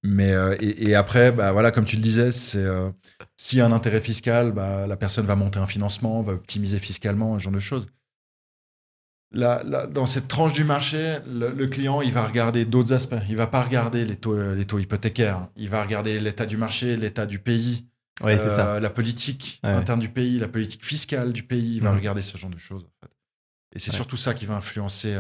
[0.03, 2.91] Mais euh, et, et après, bah voilà, comme tu le disais, c'est euh,
[3.37, 6.79] s'il y a un intérêt fiscal, bah, la personne va monter un financement, va optimiser
[6.79, 7.87] fiscalement, ce genre de choses.
[9.33, 13.17] Là, là, dans cette tranche du marché, le, le client, il va regarder d'autres aspects.
[13.29, 15.49] Il va pas regarder les taux, euh, les taux hypothécaires.
[15.57, 17.87] Il va regarder l'état du marché, l'état du pays,
[18.23, 18.81] Ouais, euh, ça.
[18.81, 19.71] la politique Ouais.
[19.71, 21.77] interne du pays, la politique fiscale du pays.
[21.77, 22.85] Il va regarder ce genre de choses.
[22.85, 23.13] En fait.
[23.75, 25.15] Et c'est surtout ça qui va influencer,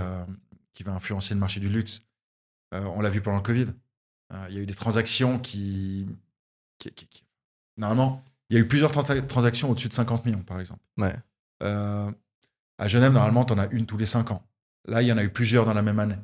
[0.73, 2.01] qui va influencer le marché du luxe.
[2.73, 3.67] On l'a vu pendant le Covid.
[4.33, 6.07] Euh, Il y a eu des transactions qui,
[6.79, 7.25] qui- qui- qui-
[7.77, 10.81] Normalement, il y a eu plusieurs trans- transactions au-dessus de 50 millions, par exemple.
[10.97, 11.15] Ouais.
[11.63, 12.11] Euh,
[12.79, 14.43] à Genève, normalement, tu en as une tous les 5 ans.
[14.89, 16.17] Là, il y en a eu plusieurs dans la même année.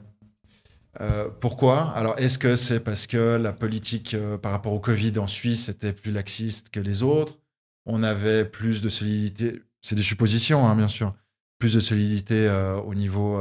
[1.01, 1.91] Euh, pourquoi?
[1.93, 5.69] Alors, est-ce que c'est parce que la politique euh, par rapport au Covid en Suisse
[5.69, 7.39] était plus laxiste que les autres?
[7.87, 9.63] On avait plus de solidité.
[9.81, 11.15] C'est des suppositions, hein, bien sûr.
[11.59, 12.49] Plus de solidité
[12.85, 13.41] au niveau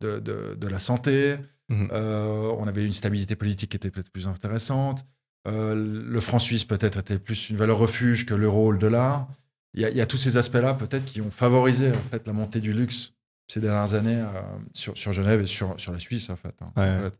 [0.00, 1.36] de, de- de la santé.
[1.68, 1.88] Mhm.
[1.92, 5.04] Euh, on avait une stabilité politique qui était peut-être plus intéressante.
[5.46, 9.28] Euh, le franc suisse peut-être était plus une valeur refuge que l'euro ou le dollar.
[9.74, 12.26] Il y, a, il y a tous ces aspects-là peut-être qui ont favorisé en fait
[12.26, 13.12] la montée du luxe
[13.48, 14.28] ces dernières années euh,
[14.74, 16.54] sur, sur Genève et sur, sur la Suisse en fait.
[16.60, 17.04] hein, Ouais, en ouais.
[17.10, 17.18] fait.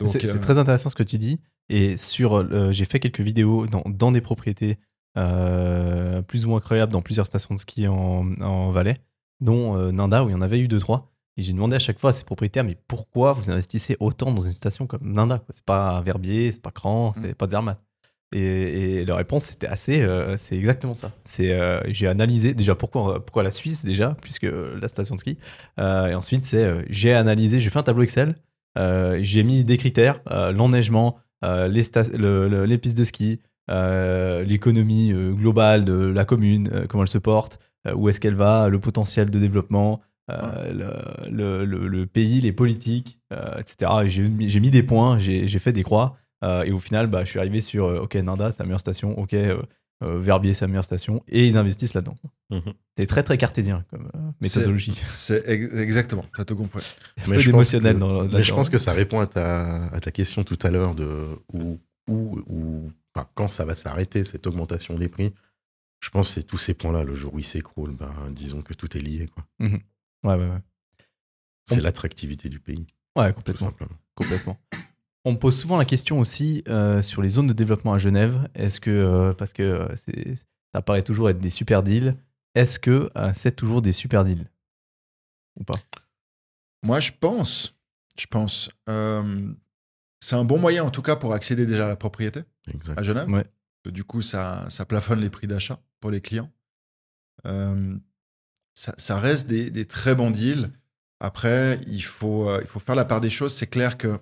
[0.00, 1.40] Donc, C'est très intéressant ce que tu dis.
[1.70, 4.78] Et sur, j'ai fait quelques vidéos dans, dans des propriétés
[5.14, 8.98] plus ou moins incroyables dans plusieurs stations de ski en, en Valais,
[9.40, 11.10] dont Nanda où il y en avait eu deux trois.
[11.38, 14.42] Et j'ai demandé à chaque fois à ces propriétaires, mais pourquoi vous investissez autant dans
[14.42, 17.34] une station comme Nanda C'est pas Verbier, c'est pas Cran, c'est Mm.
[17.34, 17.78] pas Zermatt.
[18.32, 18.40] Et,
[19.00, 21.12] et leur réponse c'était assez, euh, c'est exactement ça.
[21.24, 25.20] C'est, euh, j'ai analysé déjà pourquoi, pourquoi la Suisse déjà, puisque euh, la station de
[25.20, 25.38] ski.
[25.78, 28.34] Et ensuite c'est, j'ai analysé, j'ai fait un tableau Excel.
[29.20, 30.20] J'ai mis des critères,
[30.54, 33.40] l'enneigement, les, sta- le- le- les pistes de ski,
[34.44, 37.58] l'économie globale de la commune, comment elle se porte,
[37.94, 40.72] où est-ce qu'elle va, le potentiel de développement, euh,
[41.30, 43.92] le, le- le- le pays, les politiques, euh, etc.
[44.04, 46.16] Et J'ai mis, j'ai mis des points, j'ai j'ai fait des croix.
[46.44, 48.80] euh, et au final, bah, je suis arrivé sur euh, OK, Nanda, c'est la meilleure
[48.80, 49.18] station.
[49.18, 49.62] OK, euh,
[50.04, 51.22] Euh, Verbier, c'est la meilleure station.
[51.26, 52.18] Et ils investissent là-dedans.
[52.50, 52.74] Mhm.
[52.98, 54.92] C'est très, très cartésien comme euh, méthodologie.
[55.02, 56.82] C'est ex- exactement, t'as tout compris.
[57.28, 59.98] Mais je pense d'émotionnel que- dans Mais je pense que ça répond à ta, à
[60.00, 61.08] ta question tout à l'heure de
[61.54, 61.78] où,
[62.10, 65.32] où, où- enfin, quand ça va s'arrêter, cette augmentation des prix.
[66.00, 67.02] Je pense que c'est tous ces points-là.
[67.02, 69.28] Le jour où il s'écroule, ben, disons que tout est lié.
[69.34, 69.44] quoi.
[70.24, 70.60] Ouais, ouais, ouais.
[71.66, 73.72] C'est On- l'attractivité du pays, Ouais, complètement.
[74.14, 74.58] complètement.
[75.24, 78.48] On me pose souvent la question aussi euh, sur les zones de développement à Genève.
[78.54, 80.34] Est-ce que, euh, parce que euh,
[80.72, 82.16] ça paraît toujours être des super deals,
[82.54, 84.48] est-ce que euh, c'est toujours des super deals?
[85.58, 85.78] Ou pas?
[86.84, 87.74] Moi, je pense,
[88.18, 92.42] je pense, c'est un bon moyen en tout cas pour accéder déjà à la propriété
[92.72, 92.98] Exact.
[92.98, 93.28] à Genève.
[93.28, 93.44] Ouais.
[93.86, 96.50] Du coup, ça, ça plafonne les prix d'achat pour les clients.
[98.76, 100.70] Ça, ça reste des, des très bons deals.
[101.18, 103.52] Après, il faut, euh, il faut faire la part des choses.
[103.54, 104.20] C'est clair que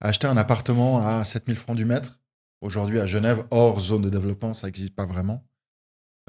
[0.00, 2.20] acheter un appartement à 7000 francs du mètre,
[2.60, 5.44] aujourd'hui à Genève, hors zone de développement, ça n'existe pas vraiment.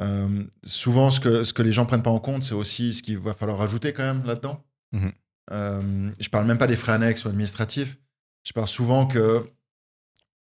[0.01, 3.03] Euh, souvent, ce que, ce que les gens prennent pas en compte, c'est aussi ce
[3.03, 4.63] qu'il va falloir rajouter quand même là-dedans.
[4.91, 5.11] Mhm.
[5.51, 7.97] Euh, je parle même pas des frais annexes ou administratifs.
[8.43, 9.45] Je parle souvent que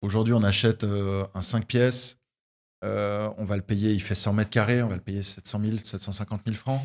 [0.01, 2.17] aujourd'hui, on achète euh, un 5 pièces,
[2.83, 5.77] on va le payer, il fait 100 mètres carrés, on va le payer 700 000,
[5.77, 6.81] 750 000 francs.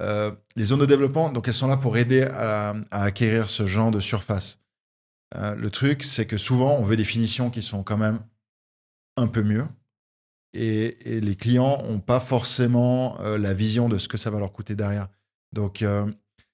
[0.00, 3.90] Euh, les zones de développement, donc elles sont là pour aider à, acquérir ce genre
[3.90, 4.58] de surface.
[5.34, 8.20] Euh, le truc, c'est que souvent, on veut des finitions qui sont quand même
[9.16, 9.66] un peu mieux.
[10.52, 14.52] Et, les clients n'ont pas forcément euh, la vision de ce que ça va leur
[14.52, 15.08] coûter derrière.
[15.52, 15.84] Donc,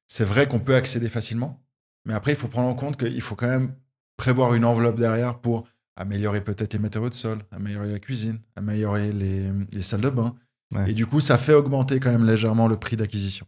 [0.07, 1.65] c'est vrai qu'on peut accéder facilement,
[2.05, 3.75] mais après, il faut prendre en compte qu'il faut quand même
[4.17, 9.11] prévoir une enveloppe derrière pour améliorer peut-être les matériaux de sol, améliorer la cuisine, améliorer
[9.13, 10.37] les, les salles de bain.
[10.73, 10.91] Ouais.
[10.91, 13.47] Et du coup, ça fait augmenter quand même légèrement le prix d'acquisition.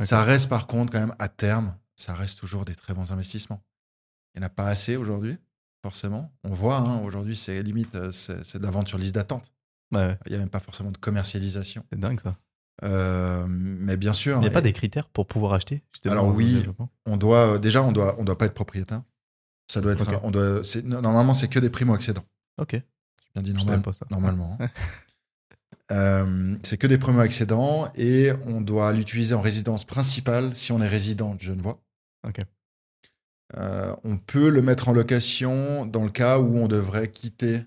[0.00, 3.62] Ça reste par contre quand même à terme, ça reste toujours des très bons investissements.
[4.34, 5.36] Il n'y en a pas assez aujourd'hui,
[5.84, 6.32] forcément.
[6.44, 9.52] On voit, hein, aujourd'hui, c'est limite, euh, c'est de la vente sur liste d'attente.
[9.94, 11.84] Ouais, Il n'y a même pas forcément de commercialisation.
[11.92, 12.36] c'est dingue ça.
[12.84, 16.26] Euh, mais bien sûr, Il n'y a et- pas des critères pour pouvoir acheter Alors
[16.34, 16.64] oui.
[17.04, 19.02] on doit euh, déjà on doit on doit pas être propriétaire.
[19.70, 22.24] Ça doit être on doit normalement c'est que des primo accédants.
[22.58, 22.82] Ok,
[23.34, 24.06] bien dit normal- pas ça.
[24.10, 24.56] normalement.
[24.58, 24.68] hein.
[25.90, 30.80] Euh, c'est que des primo accédants et on doit l'utiliser en résidence principale si on
[30.80, 31.82] est résident de Genevois.
[32.26, 32.40] Ok.
[33.56, 37.62] Euh, on peut le mettre en location dans le cas où on devrait quitter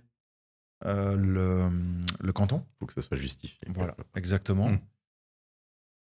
[0.86, 1.70] euh, le,
[2.20, 2.64] le canton.
[2.66, 3.68] Il faut que ça soit justifié.
[3.68, 4.70] Voilà, exactement.
[4.70, 4.80] Mm.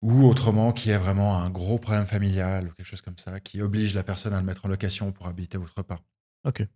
[0.03, 3.63] Ou autrement, qui est vraiment un gros problème familial ou quelque chose comme ça, qui
[3.63, 6.03] oblige la personne à le mettre en location pour habiter autre part.
[6.45, 6.67] Ok.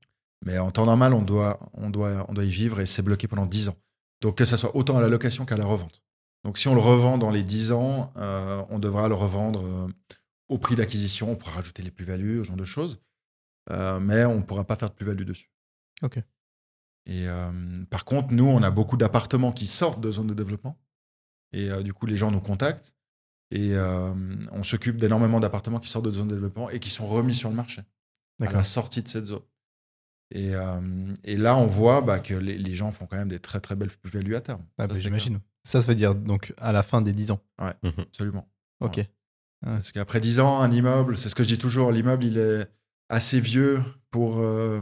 [0.44, 3.26] Mais en temps normal, on doit, on doit, on doit y vivre et c'est bloqué
[3.26, 3.76] pendant 10 ans.
[4.20, 6.04] Donc que ça soit autant à la location qu'à la revente.
[6.44, 9.88] Donc si on le revend dans les 10 ans, euh, on devra le revendre euh,
[10.48, 13.00] au prix d'acquisition, on pourra rajouter les plus-values, ce genre de choses.
[13.70, 15.50] Euh, mais on ne pourra pas faire de plus-value dessus.
[16.02, 16.20] Ok.
[17.06, 17.26] Et
[17.90, 20.80] par contre, nous, on a beaucoup d'appartements qui sortent de zones de développement.
[21.52, 22.94] Et du coup, les gens nous contactent.
[23.50, 23.76] Et
[24.52, 27.50] on s'occupe d'énormément d'appartements qui sortent de zones de développement et qui sont remis sur
[27.50, 27.82] le marché
[28.40, 29.42] à la sortie de cette zone.
[30.34, 30.80] Et, euh,
[31.22, 33.76] et là, on voit bah, que les, les gens font quand même des très très
[33.76, 34.62] belles plus-values à terme.
[34.78, 35.38] Ah, Ça, bah, J'imagine.
[35.62, 37.40] Ça, ça veut dire donc à la fin des 10 ans.
[37.56, 37.74] clair.
[37.82, 37.92] Mhm.
[37.98, 38.48] Absolument.
[38.80, 38.96] Ok.
[38.98, 39.08] Ouais.
[39.62, 42.66] Parce qu'après 10 ans, un immeuble, c'est ce que je dis toujours, l'immeuble, il est
[43.08, 44.80] assez vieux pour, euh,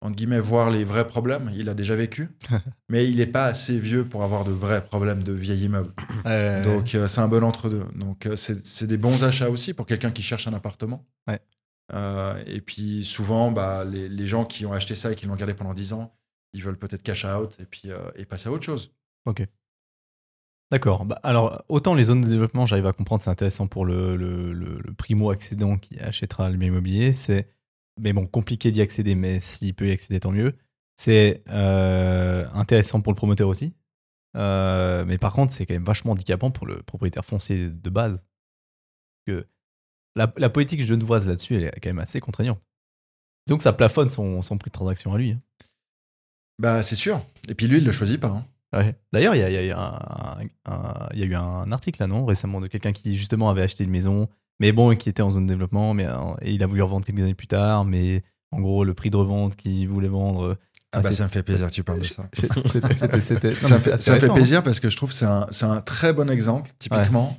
[0.00, 1.50] entre guillemets, voir les vrais problèmes.
[1.54, 2.28] Il a déjà vécu,
[2.88, 5.92] mais il n'est pas assez vieux pour avoir de vrais problèmes de vieil immeuble.
[6.26, 7.84] Euh, Donc, euh, c'est un bon entre-deux.
[7.96, 11.04] Donc, euh, c'est c'est des bons achats aussi pour quelqu'un qui cherche un appartement.
[11.26, 11.40] Ouais.
[11.92, 15.36] Euh, et puis, souvent, bah, les, les gens qui ont acheté ça et qui l'ont
[15.36, 16.16] gardé pendant 10 ans,
[16.52, 18.92] ils veulent peut-être cash out et puis euh, et passer à autre chose.
[20.70, 21.04] D'accord.
[21.04, 24.94] Bah, alors, autant les zones de développement, j'arrive à comprendre, c'est intéressant pour le, le,
[24.94, 27.12] primo-accédant qui achètera le bien immobilier.
[27.12, 27.48] C'est,
[28.00, 30.54] mais bon, compliqué d'y accéder, mais s'il peut y accéder, tant mieux.
[30.96, 33.74] C'est euh, intéressant pour le promoteur aussi.
[34.34, 38.22] Mais par contre, c'est quand même vachement handicapant pour le propriétaire foncier de base.
[39.26, 39.46] Que
[40.16, 42.60] la, la politique genevoise là-dessus, elle est quand même assez contraignante.
[43.48, 45.32] Donc, ça plafonne son, son prix de transaction à lui.
[45.32, 45.40] hein.
[46.58, 47.22] Bah, c'est sûr.
[47.48, 48.28] Et puis, lui, il ne le choisit pas.
[48.28, 48.46] hein.
[48.72, 48.94] Ouais.
[49.12, 49.98] D'ailleurs, il y a, il y a eu un,
[50.64, 53.62] un- il y a eu un article là, non, récemment, de quelqu'un qui justement avait
[53.62, 56.62] acheté une maison, mais bon, qui était en zone de développement, mais euh, et il
[56.62, 59.88] a voulu revendre quelques années plus tard, mais en gros, le prix de revente qu'il
[59.88, 60.56] voulait vendre.
[60.92, 62.28] Ah, Ah, bah, c'est- ça me fait plaisir que tu parles de ça.
[62.66, 64.80] C'était, c'était, c'était- non, ça, mais me c'est fait, ça me fait intéressant, plaisir parce
[64.80, 67.36] que je trouve que c'est un, c'est un très bon exemple, typiquement,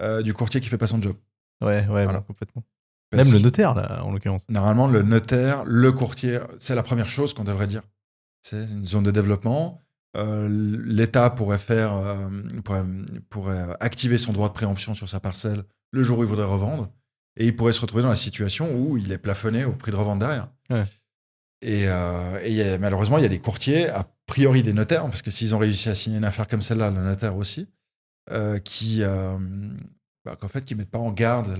[0.00, 1.16] euh, du courtier qui fait pas son job.
[1.60, 2.20] Ouais, ouais, Voilà.
[2.20, 2.62] bon, complètement.
[3.10, 4.44] Parce Même le notaire, là, en l'occurrence.
[4.48, 7.82] Normalement, le notaire, le courtier, c'est la première chose qu'on devrait dire.
[8.42, 9.80] C'est une zone de développement.
[10.16, 10.48] Euh,
[10.84, 12.28] L'État pourrait faire, euh,
[12.64, 12.84] pourrait,
[13.30, 16.90] pourrait activer son droit de préemption sur sa parcelle le jour où il voudrait revendre,
[17.36, 19.96] et il pourrait se retrouver dans la situation où il est plafonné au prix de
[19.96, 20.48] revente derrière.
[20.70, 20.84] Ouais.
[21.62, 24.72] Et, euh, et il y a- malheureusement, il y a des courtiers, a priori des
[24.72, 27.68] notaires, parce que s'ils ont réussi à signer une affaire comme celle-là, le notaire aussi,
[28.32, 29.38] euh, qui, euh,
[30.24, 31.56] bah, qu'en fait, qui mettent pas en garde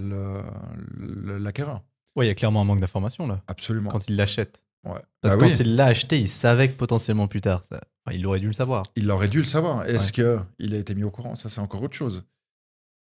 [1.38, 1.82] l'acquéreur.
[2.16, 3.90] Ouais, il y a clairement un manque d'information là, Absolument.
[3.90, 4.64] quand il l'achète.
[4.84, 5.00] Ouais.
[5.20, 5.52] Parce Bah que oui.
[5.52, 7.80] quand il l'a acheté, il savait que potentiellement plus tard, ça...
[8.06, 8.84] enfin, il aurait dû le savoir.
[8.96, 9.84] Il aurait dû le savoir.
[9.88, 11.34] Est-ce que il a été mis au courant?
[11.36, 12.24] Ça, c'est encore autre chose.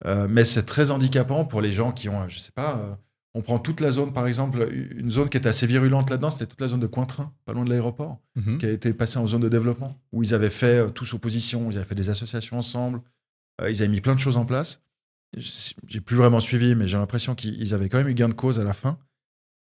[0.05, 2.95] Euh, mais c'est très handicapant pour les gens qui ont, je sais pas, euh,
[3.33, 6.47] on prend toute la zone, par exemple, une zone qui était assez virulente là-dedans, c'était
[6.47, 8.57] toute la zone de Cointrin, pas loin de l'aéroport, Mhm.
[8.57, 11.69] qui a été passée en zone de développement, où ils avaient fait euh, tous opposition,
[11.69, 13.01] ils avaient fait des associations ensemble,
[13.67, 14.81] ils avaient mis plein de choses en place.
[15.37, 18.59] J'ai plus vraiment suivi, mais j'ai l'impression qu'ils avaient quand même eu gain de cause
[18.59, 18.97] à la fin.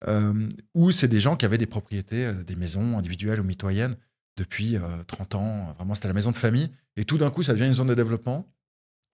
[0.07, 3.97] Euh, où c'est des gens qui avaient des propriétés, euh, des maisons individuelles ou mitoyennes
[4.37, 5.75] depuis euh, 30 ans.
[5.77, 6.71] Vraiment, c'était la maison de famille.
[6.97, 8.47] Et tout d'un coup, ça devient une zone de développement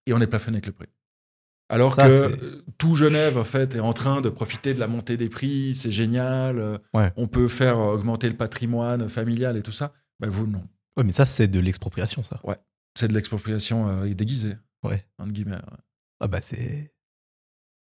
[0.07, 0.89] et on est plafonné avec le prix.
[1.71, 4.87] Alors Ça, que euh, tout Genève, en fait, est en train de profiter de la
[4.87, 5.75] montée des prix.
[5.75, 6.79] C'est génial.
[6.93, 7.11] Ouais.
[7.17, 9.95] On peut faire augmenter le patrimoine familial et tout ça.
[10.21, 10.63] Ben, vous, non.
[10.99, 12.41] Ouais, mais ça, c'est de l'expropriation, ça.
[12.95, 14.55] C'est de l'expropriation déguisée.
[14.85, 15.05] Ouais.
[15.19, 15.57] Entre guillemets.
[15.57, 15.79] ouais.
[16.25, 16.91] Ah bah c'est.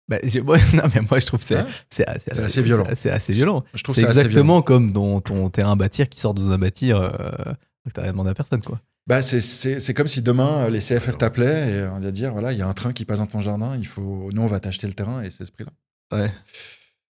[0.09, 0.38] Bah, je-
[0.77, 2.87] non, mais moi je trouve que c'est c'est assez, C'est assez violent.
[2.94, 3.64] C'est assez violent.
[3.74, 4.14] Je trouve C'est violent.
[4.14, 7.11] exactement comme dans ton terrain bâtir qui sort zone à bâtir euh,
[7.87, 8.81] que t'as rien demandé à personne, quoi.
[9.07, 12.33] Bah, c'est- c'est c'est comme si demain euh, les CFF t'appelaient et on va dire
[12.33, 14.46] voilà, il y a un train qui passe dans ton jardin, il faut, nous on
[14.46, 15.72] va t'acheter le terrain et c'est ce prix-là.
[16.16, 16.33] Ouais.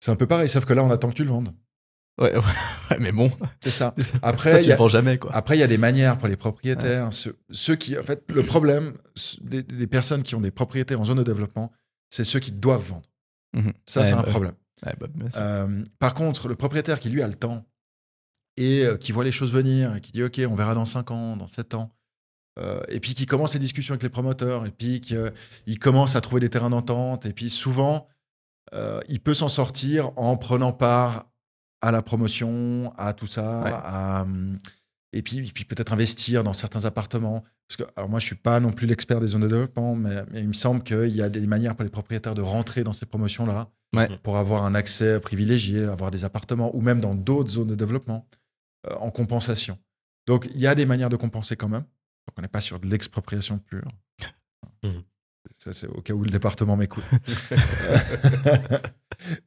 [0.01, 1.53] C'est un peu pareil, sauf que là on attend que tu le vendes.
[2.91, 3.31] Ouais, mais bon,
[3.63, 3.95] C'est ça.
[3.99, 5.35] ça, Après, tu il y a, jamais, quoi.
[5.35, 7.13] après, il y a des manières pour les propriétaires.
[7.13, 8.95] Ceux, ceux qui, en fait, le problème
[9.41, 11.73] des, des personnes qui ont des propriétés en zone de développement,
[12.11, 13.09] c'est ceux qui doivent vendre.
[13.55, 13.73] Mhm.
[13.87, 14.55] Ça, c'est un problème.
[14.83, 15.07] bah.
[15.37, 17.65] Euh, par contre, le propriétaire qui lui a le temps
[18.57, 21.11] et euh, qui voit les choses venir et qui dit OK, on verra dans 5
[21.11, 21.91] ans, dans 7 ans,
[22.59, 26.21] euh, et puis qui commence les discussions avec les promoteurs et puis qu'il commence à
[26.21, 28.07] trouver des terrains d'entente et puis souvent
[29.09, 31.27] il peut s'en sortir en prenant part
[31.83, 33.71] à la promotion, à tout ça, Ouais.
[33.75, 34.59] à, hum,
[35.13, 37.45] et puis, et puis peut-être investir dans certains appartements.
[37.69, 40.23] Parce que, alors moi, je suis pas non plus l'expert des zones de développement, mais,
[40.31, 42.93] mais il me semble qu'il y a des manières pour les propriétaires de rentrer dans
[42.93, 44.09] ces promotions-là Ouais.
[44.23, 48.27] pour avoir un accès privilégié, avoir des appartements ou même dans d'autres zones de développement
[48.89, 49.79] euh, en compensation.
[50.27, 51.83] Donc, il y a des manières de compenser quand même.
[51.83, 53.89] Donc, on n'est pas sur de l'expropriation pure.
[54.83, 55.03] Mhm.
[55.63, 57.05] Ça, c'est au cas où le département m'écoute.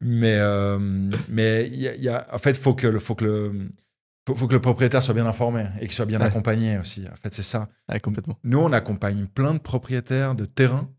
[0.01, 0.78] mais euh,
[1.28, 3.69] mais il y a, il y a- en fait, faut que le faut que le
[4.28, 6.25] faut, faut que le propriétaire soit bien informé et qu'il soit bien Ouais.
[6.28, 7.06] accompagné aussi.
[7.12, 7.67] En fait, c'est ça.
[7.89, 8.39] Ouais, complètement.
[8.43, 10.89] Nous, on accompagne plein de propriétaires de terrains.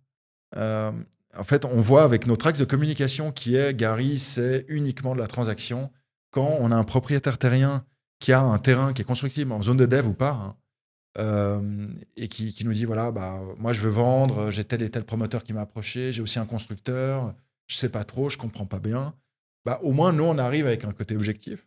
[0.56, 0.92] Euh,
[1.36, 5.20] en fait, on voit avec notre axe de communication qui est Gary, c'est uniquement de
[5.20, 5.90] la transaction.
[6.30, 7.84] Quand on a un propriétaire terrien
[8.20, 10.56] qui a un terrain qui est constructible en zone de dev ou pas, hein,
[11.18, 15.04] et qui, qui nous dit voilà, bah, moi je veux vendre, j'ai tel et tel
[15.04, 17.34] promoteur qui m'a approché, j'ai aussi un constructeur,
[17.66, 19.14] je sais pas trop, je comprends pas bien.
[19.64, 21.66] Bah, au moins, nous, on arrive avec un côté objectif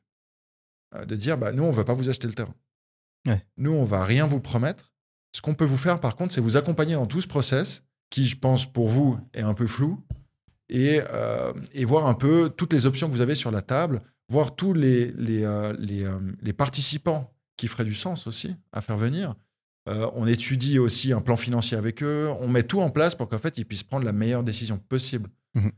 [0.96, 2.56] euh, de dire bah, nous, on veut pas vous acheter le terrain.
[3.28, 3.46] Ouais.
[3.58, 4.94] Nous, on va rien vous promettre.
[5.36, 8.26] Ce qu'on peut vous faire, par contre, c'est vous accompagner dans tout ce process qui,
[8.26, 10.02] je pense, pour vous, est un peu flou
[10.70, 14.02] et, euh, et voir un peu toutes les options que vous avez sur la table,
[14.30, 18.82] voir tous les, les, euh, les, euh, les participants qui feraient du sens aussi à
[18.82, 19.36] faire venir.
[19.88, 22.30] Euh, on étudie aussi un plan financier avec eux.
[22.40, 25.30] On met tout en place pour qu'en fait, ils puissent prendre la meilleure décision possible.
[25.56, 25.72] Mhm.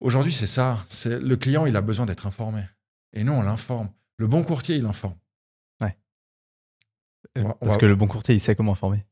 [0.00, 0.84] Aujourd'hui, c'est ça.
[0.88, 2.62] C'est le client, il a besoin d'être informé.
[3.12, 3.88] Et nous, on l'informe.
[4.18, 5.14] Le bon courtier, il informe.
[7.36, 9.06] On va- on Parce va- que le bon courtier, il sait comment informer.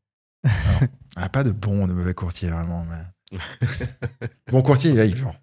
[1.16, 2.84] Ah, pas de bon, de mauvais courtier, vraiment.
[2.84, 3.38] Mais...
[4.52, 5.34] bon courtier, il vend.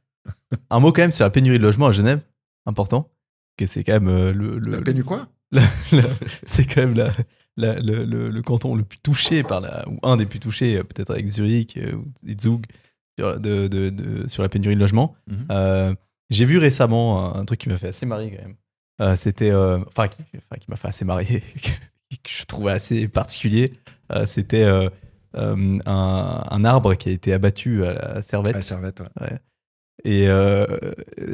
[0.69, 2.21] Un mot quand même sur la pénurie de logement à Genève,
[2.65, 3.11] important.
[3.57, 5.27] Que c'est quand même euh, le, le- La du quoi?
[6.43, 7.11] C'est quand même la-
[7.57, 10.77] la- le, le- le canton le plus touché par la, ou un des plus touchés,
[10.77, 12.05] euh, peut-être avec Zurich euh, ou
[12.39, 12.65] Zug,
[13.17, 15.15] sur, de, de- de- sur la pénurie de logement.
[15.27, 15.45] Mhm.
[15.51, 15.95] Euh,
[16.29, 18.55] J'ai vu récemment un, un truc qui m'a fait assez marrer quand même.
[19.01, 21.25] Euh, C'était, euh, enfin, qui, enfin, qui m'a fait assez marrer,
[22.11, 23.71] que je trouvais assez particulier.
[24.11, 24.89] Euh, C'était euh,
[25.35, 28.55] euh, un, un arbre qui a été abattu à la Servette.
[28.55, 29.39] La servette, ouais.
[30.03, 30.65] Et euh,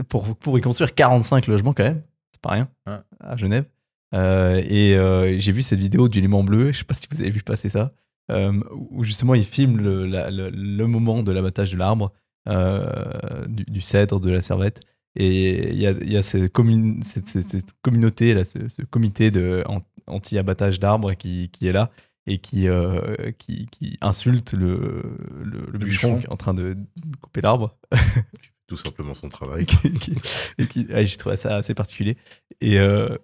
[0.08, 2.98] pour, pour y construire 45 logements quand même, c'est pas rien, Ouais.
[3.20, 3.66] à Genève.
[4.14, 7.22] Euh, et euh, j'ai vu cette vidéo du Léman Bleu, je sais pas si vous
[7.22, 7.94] avez vu passer ça,
[8.32, 8.54] euh,
[8.92, 12.14] où justement il filme le, la- le, le moment de l'abattage de l'arbre,
[13.48, 14.80] du, du cèdre, de la servette.
[15.16, 18.82] Et il y a, y a cette, commun- cette, cette- cette communauté, là, ce, ce
[18.82, 19.32] comité
[20.08, 21.90] anti-abattage d'arbres qui, qui est là
[22.26, 25.04] et qui, euh, qui, qui insulte le,
[25.44, 26.18] le, le bûcheron bûcheron.
[26.20, 26.76] qui est en train de
[27.22, 27.78] couper l'arbre.
[28.68, 29.66] Tout simplement son travail.
[30.70, 32.18] qui- et j'ai trouvé ça assez particulier.
[32.62, 33.16] Et, euh,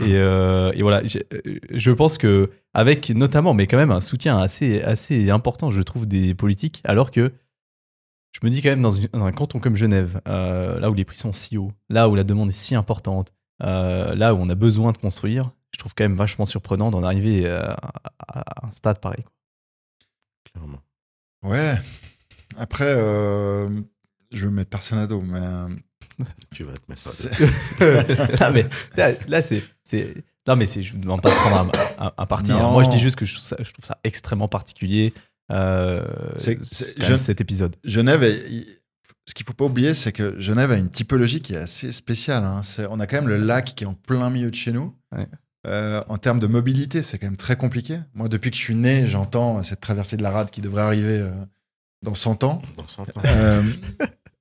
[0.00, 4.38] et, euh, et voilà, euh, je pense que avec notamment, mais quand même un soutien
[4.38, 7.32] assez, assez important, je trouve, des politiques, alors que
[8.32, 11.04] je me dis quand même dans, une- un canton comme Genève, euh, là où les
[11.04, 14.54] prix sont si hauts, là où la demande est si importante, là où on a
[14.54, 17.76] besoin de construire, je trouve quand même vachement surprenant d'en arriver à,
[18.28, 19.24] à, un stade pareil.
[20.50, 20.80] Clairement.
[21.42, 21.76] Ouais.
[22.56, 22.92] Après,
[24.32, 25.38] je vais mettre personne à dos, mais.
[26.54, 28.66] Tu vas te mettre pas mais
[29.28, 29.62] là, c'est.
[30.46, 32.50] Non, mais je ne demande pas de prendre un, un, parti.
[32.52, 32.70] Hein.
[32.70, 35.14] Moi, je dis juste que je trouve ça, je trouve ça extrêmement particulier.
[35.50, 36.04] Euh,
[36.36, 36.58] c'est
[37.18, 37.76] cet épisode.
[37.84, 38.22] Genève,
[39.26, 42.44] ce qu'il faut pas oublier, c'est que Genève a une typologie qui est assez spéciale.
[42.44, 42.62] Hein.
[42.90, 44.94] on a quand même le lac qui est en plein milieu de chez nous.
[45.64, 48.00] Euh, en termes de mobilité, c'est quand même très compliqué.
[48.14, 51.20] Moi, depuis que je suis né, j'entends cette traversée de la rade qui devrait arriver
[51.20, 51.30] euh,
[52.02, 52.62] dans 100 ans.
[52.76, 53.22] Dans 100 ans.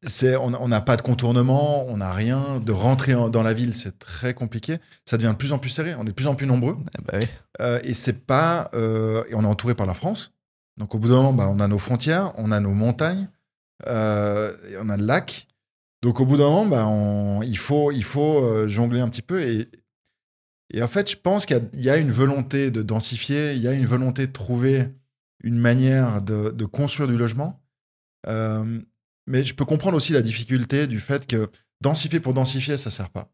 [0.03, 2.59] c'est, on n'a pas de contournement, on n'a rien.
[2.59, 4.77] De rentrer dans la ville, c'est très compliqué.
[5.05, 5.93] Ça devient de plus en plus serré.
[5.95, 6.77] On est de plus en plus nombreux.
[6.97, 7.67] Ah bah oui.
[7.83, 8.69] et c'est pas.
[8.73, 10.31] et on est entouré par la France.
[10.77, 13.29] Donc au bout d'un moment, bah, on a nos frontières, on a nos montagnes,
[13.87, 15.47] euh, on a le lac.
[16.01, 19.41] Donc au bout d'un moment, bah, il faut, il faut euh, jongler un petit peu.
[19.41, 19.69] Et,
[20.73, 23.73] et en fait, je pense qu'il y, a une volonté de densifier, il y a
[23.73, 24.89] une volonté de trouver
[25.43, 27.61] une manière de, construire du logement.
[28.27, 28.79] Euh,
[29.31, 31.49] mais je peux comprendre aussi la difficulté du fait que
[31.81, 33.31] densifier pour densifier, ça ne sert pas.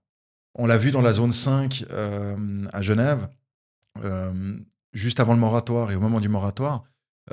[0.56, 1.86] On l'a vu dans la zone 5
[2.72, 3.28] à Genève,
[4.94, 6.84] juste avant le moratoire et au moment du moratoire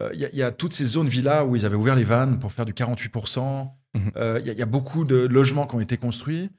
[0.00, 2.52] euh, il y, a toutes ces zones villas où ils avaient ouvert les vannes pour
[2.52, 3.70] faire du 48%.
[3.94, 4.10] Mhm.
[4.16, 6.50] Euh, il y, a beaucoup de logements qui ont été construits.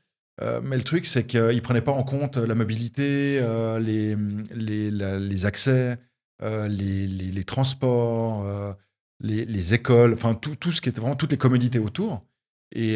[0.42, 3.42] Euh, mais le truc, c'est qu'ils ne prenaient pas en compte la mobilité,
[3.80, 4.16] les,
[4.54, 5.98] les, les, accès,
[6.42, 8.76] les, les, transports,
[9.22, 12.26] les, écoles, enfin tout, tout, ce qui était vraiment toutes les commodités autour.
[12.74, 12.96] Et,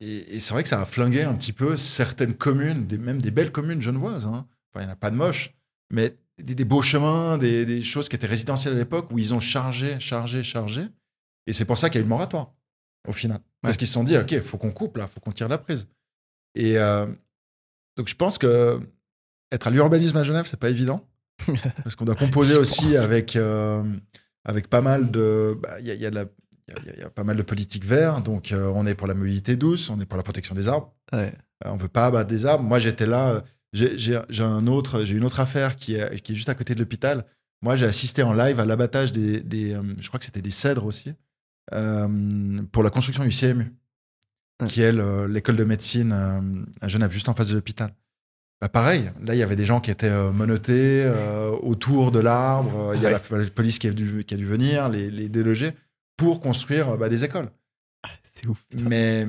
[0.00, 3.30] et, c'est vrai que ça a flingué un petit peu certaines communes, des, même des
[3.30, 4.26] belles communes genevoises.
[4.26, 4.46] Hein.
[4.72, 5.54] Enfin, il n'y en a pas de moches,
[5.90, 9.98] mais des, beaux chemins, des, choses qui étaient résidentielles à l'époque où ils ont chargé,
[10.00, 10.86] chargé, chargé.
[11.46, 12.52] Et c'est pour ça qu'il y a eu le moratoire,
[13.06, 13.40] au final.
[13.62, 15.48] Parce qu'ils se sont dit, OK, il faut qu'on coupe là, il faut qu'on tire
[15.48, 15.88] la prise.
[16.54, 17.06] Et euh,
[17.96, 18.80] donc, je pense que
[19.52, 21.08] être à l'urbanisme à Genève, c'est pas évident.
[21.82, 23.82] parce qu'on doit composer aussi avec, euh,
[24.44, 25.58] avec pas mal de.
[25.80, 28.24] Il y, a, y, a, pas mal de politiques vertes.
[28.24, 30.94] Donc, euh, on est pour la mobilité douce, on est pour la protection des arbres.
[31.64, 32.64] on veut pas abattre des arbres.
[32.64, 33.42] Moi, j'étais là
[33.74, 36.80] j'ai un autre, j'ai une autre affaire qui est, qui est juste à côté de
[36.80, 37.26] l'hôpital.
[37.62, 40.50] Moi, j'ai assisté en live à l'abattage des, des euh, je crois que c'était des
[40.50, 41.12] cèdres aussi,
[41.72, 43.74] euh, pour la construction du CMU,
[44.66, 44.92] qui est
[45.28, 47.94] l'école de médecine euh, à Genève, juste en face de l'hôpital.
[48.64, 51.06] Bah, pareil, là, il y avait des gens qui étaient menottés
[51.60, 52.92] autour de l'arbre.
[52.94, 55.72] Il y a la, police qui a dû, qui a dû venir, les, les déloger,
[56.16, 57.50] pour construire bah, des écoles.
[58.32, 58.64] C'est ouf.
[58.72, 59.26] Mais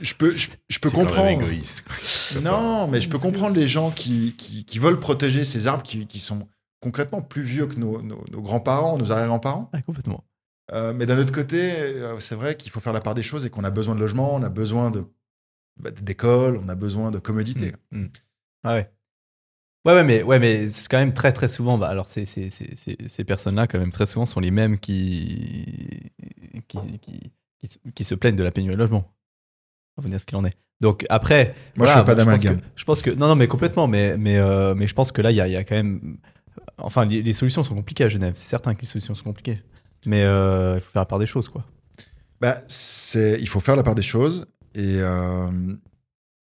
[0.00, 1.42] je peux, je, peux comprendre.
[1.42, 1.84] égoïste.
[2.42, 6.18] Non, mais je peux comprendre les gens qui, qui, veulent protéger ces arbres qui, qui,
[6.18, 6.46] sont
[6.80, 9.70] concrètement plus vieux que nos, nos, grands-parents, nos arrière-grands-parents.
[9.72, 10.22] Ah, complètement.
[10.72, 13.46] Euh, mais d'un autre côté, euh, c'est vrai qu'il faut faire la part des choses
[13.46, 14.92] et qu'on a besoin de logement, on a besoin
[15.78, 17.72] bah, d'école, on a besoin de commodité.
[17.90, 18.08] Mmh, mmh.
[18.66, 18.90] Ah ouais.
[19.84, 21.78] Ouais, ouais, mais, ouais, mais c'est quand même très, très souvent.
[21.78, 26.10] Bah, alors, ces, ces, ces, ces personnes-là, quand même, très souvent, sont les mêmes qui,
[26.66, 27.30] qui, qui,
[27.94, 29.12] qui, se plaignent de la pénurie de logement.
[29.96, 30.56] On va dire ce qu'il en est.
[30.80, 32.60] Donc après, moi je suis pas d'amalgame.
[32.74, 33.86] Je, pense que non, non, mais complètement.
[33.86, 36.18] Mais mais euh, mais je pense que là, il y a, y a, quand même.
[36.78, 38.34] Enfin, les, solutions sont compliquées à Genève.
[38.36, 39.62] C'est certain que les solutions sont compliquées.
[40.04, 41.64] Mais euh, il faut faire la part des choses, quoi.
[42.40, 42.58] Bah,
[43.14, 44.46] il faut faire la part des choses.
[44.74, 45.74] Et euh,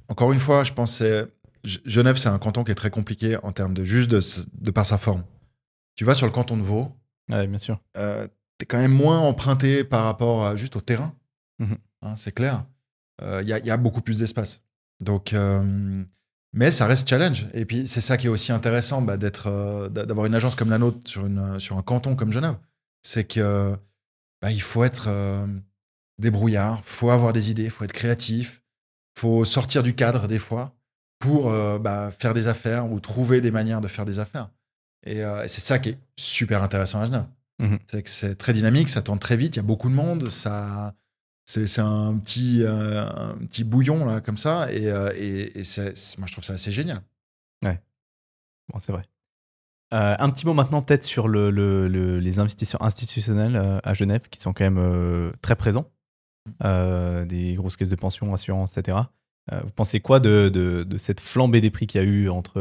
[0.08, 1.30] encore une fois, je pense que
[1.64, 4.20] Genève, c'est un canton qui est très compliqué en termes de juste de,
[4.54, 5.24] de par sa forme.
[5.96, 6.92] Tu vas sur le canton de Vaud.
[7.30, 7.80] Ouais, bien sûr
[8.66, 11.16] quand même moins emprunté par rapport à, juste au terrain.
[11.60, 11.78] Mhm.
[12.02, 12.66] Hein, c'est clair.
[13.22, 14.64] Il euh, y, a beaucoup plus d'espace.
[15.00, 16.04] Donc, euh,
[16.54, 17.48] mais ça reste challenge.
[17.54, 20.70] Et puis, c'est ça qui est aussi intéressant bah, d'être, euh, d'avoir une agence comme
[20.70, 22.58] la nôtre sur, une, sur un canton comme Genève.
[23.04, 23.78] C'est que
[24.42, 25.10] bah, il faut être
[26.20, 28.62] débrouillard, il faut avoir des idées, il faut être créatif,
[29.16, 30.76] il faut sortir du cadre des fois
[31.24, 31.50] pour
[31.80, 34.50] bah, faire des affaires ou trouver des manières de faire des affaires.
[35.06, 37.26] Et, et c'est ça qui est super intéressant à Genève.
[37.60, 37.80] Mhm.
[37.88, 40.30] C'est que c'est très dynamique, ça tourne très vite, il y a beaucoup de monde,
[40.30, 40.94] ça,
[41.46, 45.52] c'est, un petit, euh, un petit bouillon là comme ça, et, euh, et,
[46.18, 47.02] moi je trouve ça assez génial.
[47.64, 47.80] Ouais,
[48.72, 49.04] bon c'est vrai.
[49.94, 54.40] Euh, un petit mot maintenant peut-être sur le, le, les investisseurs institutionnels à Genève qui
[54.40, 55.92] sont quand même très présents,
[56.64, 58.98] des grosses caisses de pension, assurances, etc.
[59.52, 62.60] vous pensez quoi de, de, de, cette flambée des prix qu'il y a eu entre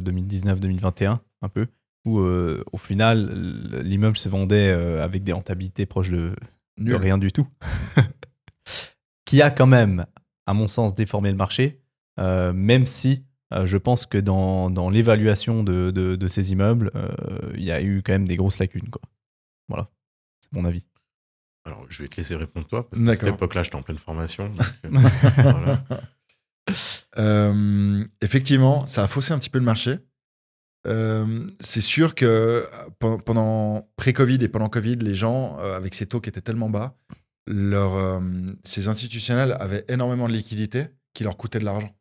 [0.00, 1.68] 2019-2021 un peu
[2.08, 6.34] où euh, au final, l'immeuble se vendait euh, avec des rentabilités proches de,
[6.78, 7.46] rien du tout?
[9.24, 10.06] qui a quand même,
[10.46, 11.80] à mon sens, déformé le marché,
[12.18, 13.24] euh, même si
[13.64, 16.92] je pense que dans, dans l'évaluation de, de, ces immeubles,
[17.54, 18.90] il y a eu quand même des grosses lacunes.
[18.90, 19.00] Quoi.
[19.68, 19.88] Voilà,
[20.40, 20.84] c'est mon avis.
[21.68, 24.50] Alors, je vais te laisser répondre toi, parce qu'à cette époque-là, j'étais en pleine formation.
[24.90, 25.84] voilà.
[27.18, 29.98] Euh, effectivement, ça a faussé un petit peu le marché.
[30.86, 32.66] Euh, c'est sûr que
[32.98, 36.70] pen- pendant pré-Covid et pendant Covid, les gens, euh, avec ces taux qui étaient tellement
[36.70, 36.96] bas,
[37.46, 38.20] leur, euh,
[38.64, 41.94] ces institutionnels avaient énormément de liquidités qui leur coûtaient de l'argent.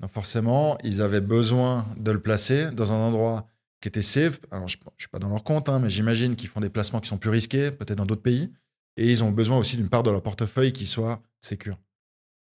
[0.00, 3.46] Donc forcément, ils avaient besoin de le placer dans un endroit
[3.80, 4.40] qui était safe.
[4.50, 7.00] Alors, je ne suis pas dans leur compte, hein, mais j'imagine qu'ils font des placements
[7.00, 8.50] qui sont plus risqués, peut-être dans d'autres pays.
[8.96, 11.78] Et ils ont besoin aussi d'une part de leur portefeuille qui soit sécure.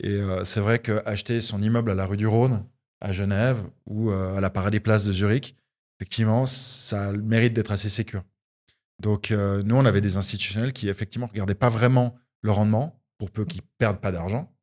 [0.02, 2.66] Et euh, c'est vrai qu'acheter son immeuble à la rue du Rhône,
[3.02, 5.56] à Genève, ou euh, à la Paradis Place de Zurich,
[5.98, 8.24] effectivement, ça mérite d'être assez sécure.
[9.02, 13.02] Donc, euh, nous, on avait des institutionnels qui, effectivement, ne regardaient pas vraiment le rendement,
[13.18, 14.54] pour peu qu'ils perdent pas d'argent.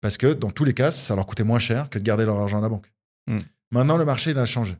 [0.00, 2.38] Parce que, dans tous les cas, ça leur coûtait moins cher que de garder leur
[2.38, 2.92] argent à la banque.
[3.28, 3.38] Mm.
[3.70, 4.76] Maintenant, le marché, il a changé.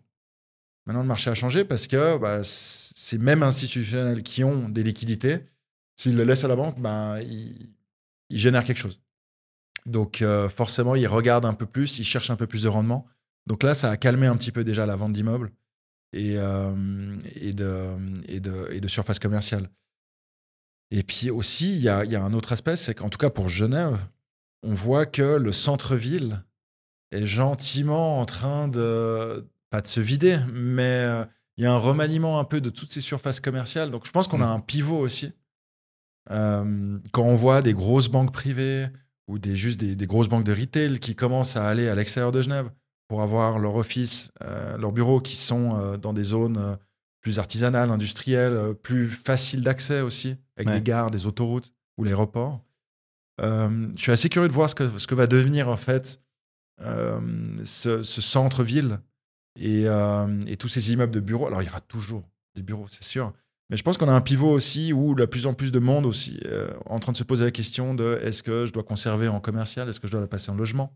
[0.87, 5.41] Maintenant, le marché a changé parce que bah, ces mêmes institutionnels qui ont des liquidités,
[5.97, 9.01] s'ils le laissent à la banque, ben, ils génèrent quelque chose.
[9.87, 13.07] Donc, euh, forcément, ils regardent un peu plus, ils cherchent un peu plus de rendement.
[13.47, 15.53] Donc là, ça a calmé un petit peu déjà la vente d'immeubles
[16.13, 17.87] et, euh, et, de,
[18.27, 19.71] et, de, et de surface commerciale.
[20.91, 23.19] Et puis aussi, il y a, il y a un autre aspect, c'est qu'en tout
[23.19, 23.99] cas pour Genève,
[24.63, 26.43] on voit que le centre-ville
[27.11, 31.25] est gentiment en train de, pas de se vider, mais euh,
[31.57, 33.91] il y a un remaniement un peu de toutes ces surfaces commerciales.
[33.91, 35.33] Donc je pense qu'on a un pivot aussi.
[36.31, 38.87] Euh, quand on voit des grosses banques privées
[39.29, 42.33] ou des, juste des, des grosses banques de retail qui commencent à aller à l'extérieur
[42.33, 42.71] de Genève
[43.09, 46.77] pour avoir leur office, euh, leurs bureaux qui sont euh, dans des zones euh,
[47.21, 50.75] plus artisanales, industrielles, plus faciles d'accès aussi, avec Ouais.
[50.75, 52.63] des gares, des autoroutes ou l'aéroport.
[53.41, 56.21] Euh, je suis assez curieux de voir ce que, ce que va devenir en fait
[57.65, 58.99] ce, ce centre-ville
[59.59, 59.85] et,
[60.47, 61.47] et tous ces immeubles de bureaux.
[61.47, 62.25] Alors il y aura toujours
[62.57, 63.33] des bureaux, c'est sûr.
[63.71, 66.05] Mais je pense qu'on a un pivot aussi où de plus en plus de monde
[66.05, 69.29] aussi euh, en train de se poser la question de est-ce que je dois conserver
[69.29, 70.95] en commercial, est-ce que je dois la passer en logement,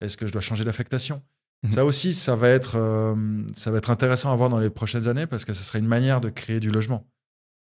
[0.00, 1.22] est-ce que je dois changer d'affectation?
[1.62, 1.72] Mhm.
[1.72, 3.14] Ça aussi, ça va être euh,
[3.54, 5.86] ça va être intéressant à voir dans les prochaines années parce que ce sera une
[5.86, 7.06] manière de créer du logement.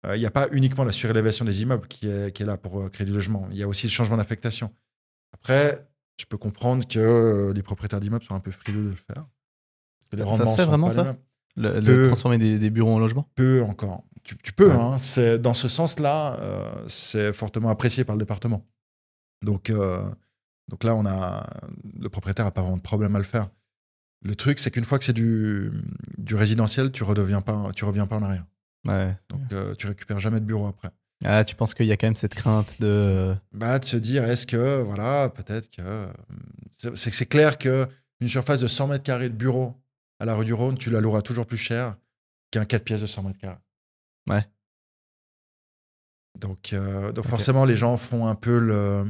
[0.06, 2.58] Euh, Il n'y a pas uniquement la surélévation des immeubles qui est, qui est là
[2.58, 3.48] pour créer du logement.
[3.52, 4.74] Il y a aussi le changement d'affectation.
[5.34, 5.88] Après,
[6.20, 9.26] je peux comprendre que les propriétaires d'immeubles sont un peu frileux de le faire.
[10.12, 11.16] Les Ça se fait vraiment, ça?
[11.56, 13.30] Le, transformer des, des bureaux en logement?
[13.36, 14.04] Peu encore.
[14.24, 14.74] Tu, tu peux, Ouais.
[14.80, 14.98] hein.
[15.00, 18.66] C'est dans ce sens-là, euh, c'est fortement apprécié par le département.
[19.44, 20.02] Donc, euh,
[20.70, 21.46] donc là, on a
[22.00, 23.50] le propriétaire n'a pas vraiment de problème à le faire.
[24.26, 25.70] Le truc, c'est qu'une fois que c'est du,
[26.18, 28.46] du résidentiel, tu redeviens pas, tu reviens pas en arrière.
[28.88, 29.16] Ouais.
[29.30, 30.90] Donc, euh, tu récupères jamais de bureau après.
[31.26, 33.36] Ah, tu penses qu'il y a quand même cette crainte de.
[33.54, 36.08] Bah, de se dire, est-ce que, voilà, peut-être que.
[36.72, 37.88] C'est c'est que c'est clair que
[38.22, 39.76] une surface de 100 mètres carrés de bureau
[40.24, 41.98] à la rue du Rhône, tu la loueras toujours plus cher
[42.50, 43.58] qu'un 4 pièces de 100 mètres carrés.
[44.30, 44.48] Ouais.
[46.40, 49.06] Donc, euh, donc forcément, les gens font un peu le,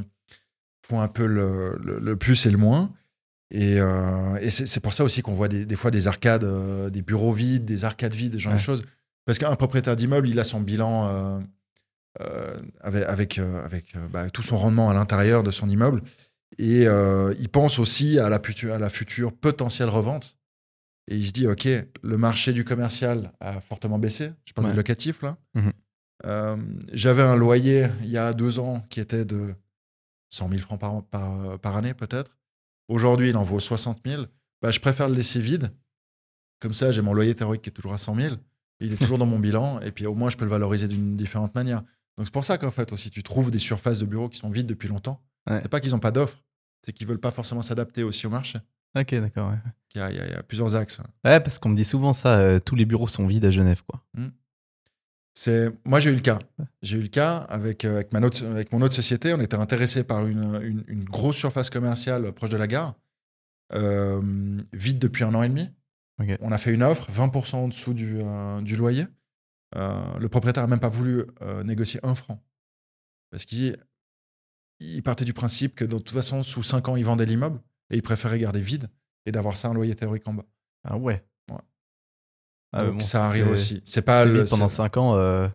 [0.86, 2.92] font un peu le, le- le plus et le moins.
[3.50, 6.90] Et, euh, et c'est pour ça aussi qu'on voit des, des fois des arcades, euh,
[6.90, 8.82] des bureaux vides, des arcades vides, ce genre de choses.
[9.24, 11.40] Parce qu'un propriétaire d'immeuble, il a son bilan
[12.80, 16.02] avec, avec, avec, bah, tout son rendement à l'intérieur de son immeuble.
[16.58, 16.82] Et
[17.38, 20.36] il pense aussi à la, future, à la future potentielle revente.
[21.08, 21.68] Et il se dit, OK,
[22.02, 24.32] le marché du commercial a fortement baissé.
[24.44, 24.72] Je parle Ouais.
[24.72, 25.36] du locatif, là.
[25.54, 25.72] Mhm.
[26.26, 26.56] Euh,
[26.92, 29.54] J'avais un loyer il y a deux ans qui était de
[30.30, 32.36] 100 000 francs par, par, par année, peut-être.
[32.88, 34.24] Aujourd'hui, il en vaut 60 000.
[34.62, 35.72] Bah, je préfère le laisser vide.
[36.60, 38.36] Comme ça, j'ai mon loyer théorique qui est toujours à 100 000.
[38.80, 39.80] Il est toujours dans mon bilan.
[39.80, 41.82] Et puis, au moins, je peux le valoriser d'une différente manière.
[42.16, 44.50] Donc, c'est pour ça qu'en fait, aussi, tu trouves des surfaces de bureaux qui sont
[44.50, 45.20] vides depuis longtemps.
[45.50, 45.60] Ouais.
[45.62, 46.42] C'est pas qu'ils n'ont pas d'offres.
[46.84, 48.58] C'est qu'ils veulent pas forcément s'adapter aussi au marché.
[48.96, 49.50] Ok, d'accord.
[49.50, 49.58] Ouais.
[49.94, 51.00] Il y a, il y a- il y a plusieurs axes.
[51.24, 53.82] Ouais, parce qu'on me dit souvent ça, euh, tous les bureaux sont vides à Genève,
[53.86, 54.02] quoi.
[55.36, 56.38] C'est moi j'ai eu le cas.
[56.82, 59.34] J'ai eu le cas avec euh, avec, ma avec mon autre société.
[59.34, 62.94] On était intéressé par une, une, une grosse surface commerciale proche de la gare,
[63.72, 64.22] euh,
[64.72, 65.68] vide depuis un an et demi.
[66.40, 69.06] On a fait une offre 20% en dessous du, euh, du loyer.
[69.74, 72.40] Euh, le propriétaire n'a même pas voulu euh, négocier un franc
[73.32, 73.76] parce qu'il
[74.78, 77.58] il partait du principe que de toute façon sous 5 ans il vendait l'immeuble
[77.90, 78.88] et il préférait garder vide
[79.26, 80.44] et d'avoir ça un loyer théorique en bas.
[80.88, 81.24] Ah ouais.
[81.50, 81.58] Ouais.
[82.72, 83.82] Ah, mais Donc bon, ça arrive aussi.
[83.84, 85.14] C'est pas le pendant c'est- 5 ans.
[85.16, 85.48] euh,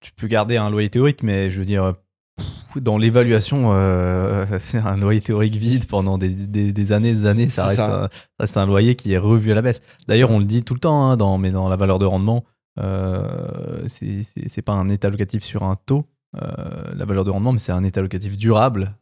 [0.00, 1.94] tu peux garder un loyer théorique, mais je veux dire,
[2.36, 7.26] pff, dans l'évaluation, euh, c'est un loyer théorique vide pendant des, des, des années, des
[7.26, 7.48] années.
[7.48, 8.04] Ça C'est reste, ça.
[8.04, 8.10] Un, ça
[8.40, 9.80] reste un loyer qui est revu à la baisse.
[10.06, 12.44] D'ailleurs, on le dit tout le temps, hein, dans, mais dans la valeur de rendement,
[12.78, 16.04] euh, c'est pas un état locatif sur un taux,
[16.40, 18.94] euh, la valeur de rendement, mais c'est un état locatif durable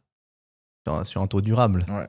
[0.85, 1.85] sur un, sur un taux durable.
[1.89, 2.07] Ouais.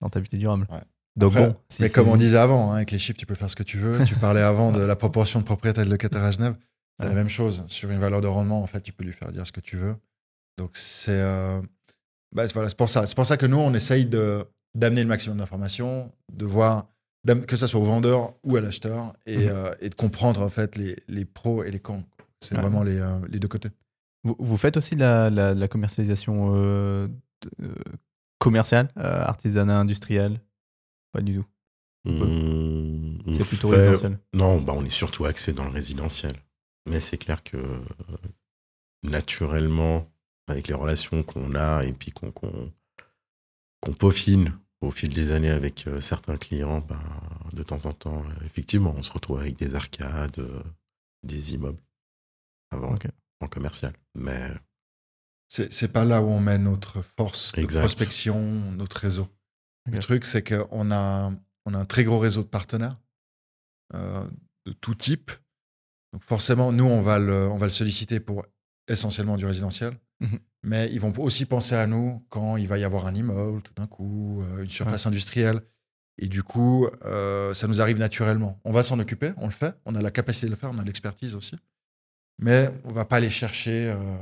[0.00, 0.66] Rentabilité durable.
[0.70, 0.80] Ouais.
[1.16, 3.34] Donc Après, bon, si mais comme on disait avant, hein, avec les chiffres, tu peux
[3.34, 4.04] faire ce que tu veux.
[4.04, 6.56] Tu parlais avant de la proportion de propriétaires et de locataires à Genève.
[6.98, 7.10] C'est Ouais.
[7.10, 7.64] la même chose.
[7.68, 9.76] Sur une valeur de rendement, en fait, tu peux lui faire dire ce que tu
[9.76, 9.96] veux.
[10.58, 11.60] Donc, c'est euh,
[12.34, 13.06] bah, c'est- voilà, c'est pour ça.
[13.06, 16.86] C'est pour ça que nous, on essaye d'amener le maximum d'informations, de voir
[17.48, 19.48] que ce soit au vendeur ou à l'acheteur, et, Mhm.
[19.50, 22.04] euh, et de comprendre en fait les, les pros et les cons.
[22.40, 22.60] C'est Ouais.
[22.60, 23.70] vraiment les, euh, les deux côtés.
[24.22, 27.08] Vous, vous faites aussi la, la, la commercialisation euh,
[27.58, 27.74] de-
[28.38, 30.40] commerciale, euh, artisanat, industriel?
[31.12, 31.46] Pas du tout.
[32.08, 34.18] On C'est plutôt fait- résidentiel.
[34.32, 36.36] Non, bah on est surtout axé dans le résidentiel.
[36.88, 37.82] Mais c'est clair que euh,
[39.02, 40.08] naturellement,
[40.48, 42.72] avec les relations qu'on a et puis qu'on qu'on
[43.80, 47.00] qu'on peaufine au fil des années avec euh, certains clients, ben,
[47.52, 50.62] de temps en temps, euh, effectivement, on se retrouve avec des arcades, euh,
[51.24, 51.80] des immeubles
[52.70, 52.94] avant
[53.40, 53.92] en commercial.
[54.14, 54.48] Mais
[55.48, 57.80] C'est c'est pas là où on met notre force de Exact.
[57.80, 58.40] prospection,
[58.72, 59.28] notre réseau.
[59.86, 61.32] Le truc, c'est qu'on a,
[61.64, 62.96] on a un très gros réseau de partenaires
[63.94, 64.24] euh,
[64.66, 65.30] de tout type.
[66.12, 68.44] Donc forcément, nous, on va le, on va le solliciter pour
[68.88, 69.96] essentiellement du résidentiel.
[70.20, 70.40] Mhm.
[70.64, 73.74] Mais ils vont aussi penser à nous quand il va y avoir un immeuble, tout
[73.74, 75.60] d'un coup, euh, une surface industrielle.
[76.18, 78.58] Et du coup, euh, ça nous arrive naturellement.
[78.64, 79.76] On va s'en occuper, on le fait.
[79.84, 81.56] On a la capacité de le faire, on a l'expertise aussi.
[82.38, 84.16] Mais on va pas aller chercher euh,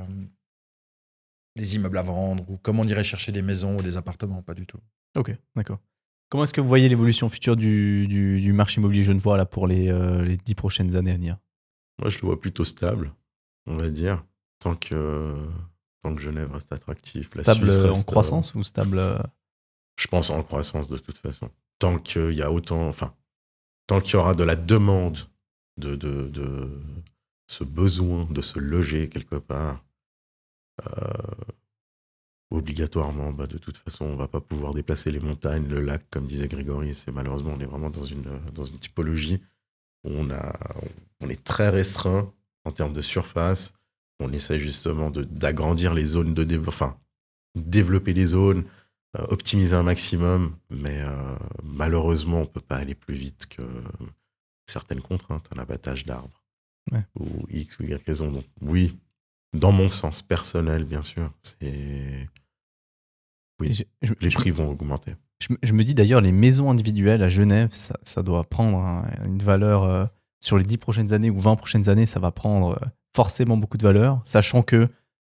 [1.57, 4.55] des immeubles à vendre ou comme on irait chercher des maisons ou des appartements, pas
[4.55, 4.79] du tout.
[5.17, 5.79] Ok, d'accord.
[6.29, 9.67] Comment est-ce que vous voyez l'évolution future du, du, du marché immobilier genevois là, pour
[9.69, 11.39] les, euh, les dix prochaines années à venir?
[12.01, 13.13] Moi, je le vois plutôt stable,
[13.67, 14.25] on va dire,
[14.59, 15.37] tant que,
[16.03, 17.31] tant que Genève reste attractif.
[17.37, 19.19] La Stable Suisse en reste, euh, croissance ou stable euh,
[19.97, 21.51] Je pense en croissance de toute façon.
[21.79, 23.15] Tant qu'il y a autant, enfin,
[23.87, 25.19] tant qu'il y aura de la demande,
[25.77, 26.83] de, de, de
[27.47, 29.79] ce besoin de se loger quelque part, euh,
[32.51, 36.27] obligatoirement, bah, de toute façon, on va pas pouvoir déplacer les montagnes, le lac, comme
[36.27, 36.95] disait Grégory.
[36.95, 39.41] C'est malheureusement, on est vraiment dans une, dans une typologie
[40.05, 40.53] où on, a,
[41.21, 42.33] on est très restreint
[42.65, 43.73] en termes de surface.
[44.21, 46.99] On essaie justement d'agrandir les zones de développement, enfin,
[47.57, 48.65] développer les zones,
[49.17, 53.63] euh, optimiser un maximum, mais euh, malheureusement, on peut pas aller plus vite que
[54.67, 56.41] certaines contraintes, un abattage d'arbres
[56.93, 57.03] Ouais.
[57.19, 58.31] ou X ou Y raison.
[58.31, 58.99] Donc, oui,
[59.55, 62.29] dans mon sens personnel, bien sûr, c'est
[63.61, 63.73] Oui.
[63.73, 65.15] je, je- les je- prix vont augmenter.
[65.41, 68.79] je me- je me dis d'ailleurs, les maisons individuelles à Genève, ça, ça doit prendre
[68.79, 70.07] un- une valeur euh,
[70.41, 73.79] sur les 10 prochaines années ou 20 prochaines années, ça va prendre euh, forcément beaucoup
[73.79, 74.89] de valeur, sachant que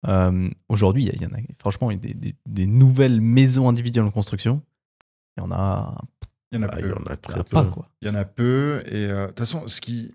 [0.08, 3.68] euh, aujourd'hui, il y en a franchement il y a des, des- des nouvelles maisons
[3.70, 4.62] individuelles en construction.
[5.38, 5.98] Il y en a,
[6.52, 6.86] Il y en a Ah, peu.
[6.86, 7.58] il y en a très peu.
[8.02, 8.82] Il y en a peu.
[8.88, 10.14] Et euh, de toute façon, ce qui.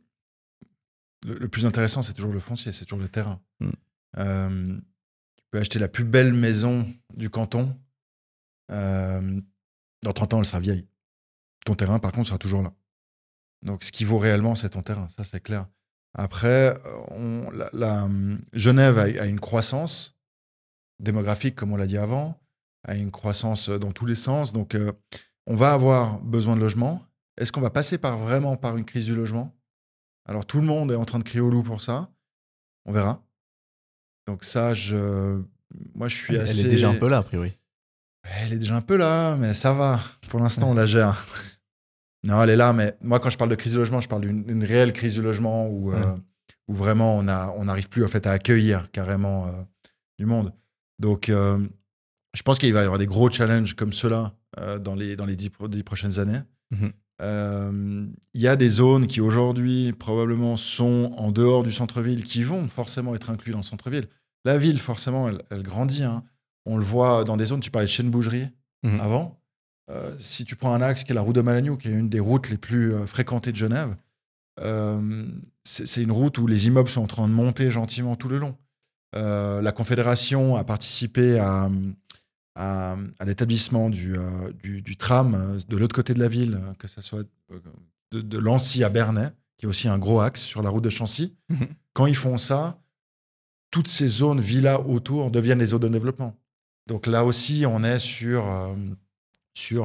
[1.27, 3.41] Le, le plus intéressant, c'est toujours le foncier, c'est toujours le terrain.
[3.61, 3.71] Mm.
[4.19, 4.77] Euh,
[5.37, 7.77] tu peux acheter la plus belle maison du canton.
[8.71, 9.41] euh,
[10.03, 10.87] dans 30 ans, elle sera vieille.
[11.65, 12.73] Ton terrain, par contre, sera toujours là.
[13.63, 15.09] Donc, ce qui vaut réellement, c'est ton terrain.
[15.09, 15.67] Ça, c'est clair.
[16.13, 18.09] Après, euh, la,
[18.53, 20.19] Genève a, une croissance
[21.01, 22.39] démographique, comme on l'a dit avant,
[22.87, 24.53] a une croissance dans tous les sens.
[24.53, 24.77] Donc,
[25.47, 27.03] on va avoir besoin de logement.
[27.39, 29.55] Est-ce qu'on va passer par vraiment par une crise du logement?
[30.27, 32.11] Alors tout le monde est en train de crier au loup pour ça.
[32.87, 33.23] On verra.
[34.27, 35.41] Donc ça, je,
[35.95, 36.61] moi, je suis Elle assez.
[36.67, 37.57] est déjà un peu là, a priori.
[38.23, 40.01] Elle est déjà un peu là, mais ça va.
[40.31, 41.27] Pour l'instant, on la gère.
[42.27, 44.23] Non, elle est là, mais moi, quand je parle de crise du logement, je parle
[44.23, 46.17] d'une réelle crise du logement où, euh,
[46.69, 49.51] où vraiment on a- on n'arrive plus en fait à accueillir carrément euh,
[50.19, 50.55] du monde.
[50.99, 51.59] Donc, euh,
[52.33, 55.27] je pense qu'il va y avoir des gros challenges comme ceux-là euh, dans les dans
[55.27, 56.41] les dix, pro- dix prochaines années.
[56.71, 56.93] Mhm.
[57.21, 62.69] Il y a des zones qui aujourd'hui probablement sont en dehors du centre-ville, qui vont
[62.69, 64.07] forcément être inclus dans le centre-ville.
[64.45, 66.03] La ville, forcément, elle, elle grandit.
[66.05, 66.25] hein.
[66.67, 68.49] On le voit dans des zones, tu parlais de chaîne bougerie
[68.83, 69.01] Mhm.
[69.01, 69.41] avant.
[69.91, 72.09] Euh, si tu prends un axe qui est la route de Malagnou, qui est une
[72.09, 73.95] des routes les plus euh, fréquentées de Genève,
[74.61, 75.27] euh,
[75.63, 78.57] c'est une route où les immeubles sont en train de monter gentiment tout le long.
[79.17, 81.69] Euh, la Confédération a participé à,
[82.55, 86.55] à, à l'établissement du, euh, du, du tram euh, de l'autre côté de la ville,
[86.63, 87.25] euh, que ce soit
[88.13, 90.91] de, de Lancy à Bernay, qui est aussi un gros axe sur la route de
[90.91, 91.35] Chancy.
[91.49, 91.69] Mhm.
[91.95, 92.79] Quand ils font ça,
[93.71, 96.37] toutes ces zones villas autour deviennent des zones de développement.
[96.87, 98.75] Donc là aussi, on est sur, euh,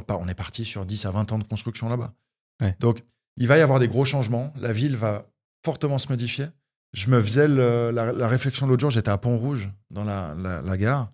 [0.09, 2.13] on est parti sur 10 à 20 ans de construction là-bas.
[2.61, 2.76] Ouais.
[2.80, 3.03] Donc
[3.38, 4.53] il va y avoir des gros changements.
[4.59, 5.26] La ville va
[5.65, 6.47] fortement se modifier.
[6.93, 10.61] Je me faisais le- la, la réflexion l'autre jour, j'étais à Pont-Rouge, dans la, la-
[10.61, 11.11] la gare.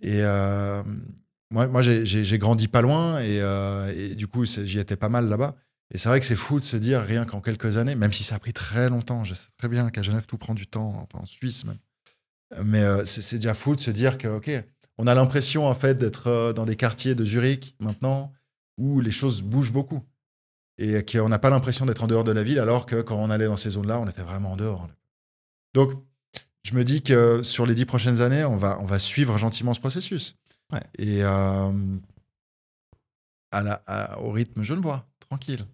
[0.00, 0.82] Et euh,
[1.50, 5.54] moi, moi j'ai- grandi pas loin et, euh, du coup, j'y étais pas mal là-bas.
[5.94, 8.24] Et c'est vrai que c'est fou de se dire, rien qu'en quelques années, même si
[8.24, 11.06] ça a pris très longtemps, je sais très bien qu'à Genève, tout prend du temps,
[11.06, 11.78] enfin, en Suisse même.
[12.64, 14.50] Mais euh, c'est déjà fou de se dire que, OK,
[14.98, 18.32] on a l'impression en fait d'être dans des quartiers de Zurich maintenant
[18.78, 20.02] où les choses bougent beaucoup.
[20.78, 23.30] Et qu'on n'a pas l'impression d'être en dehors de la ville, alors que quand on
[23.30, 24.88] allait dans ces zones-là, on était vraiment en dehors.
[25.74, 25.92] Donc,
[26.62, 29.74] je me dis que sur les dix prochaines années, on va, on va suivre gentiment
[29.74, 30.36] ce processus.
[30.72, 30.82] Ouais.
[30.98, 31.70] Et, euh,
[33.50, 35.66] à la, à- au rythme genevois, tranquille.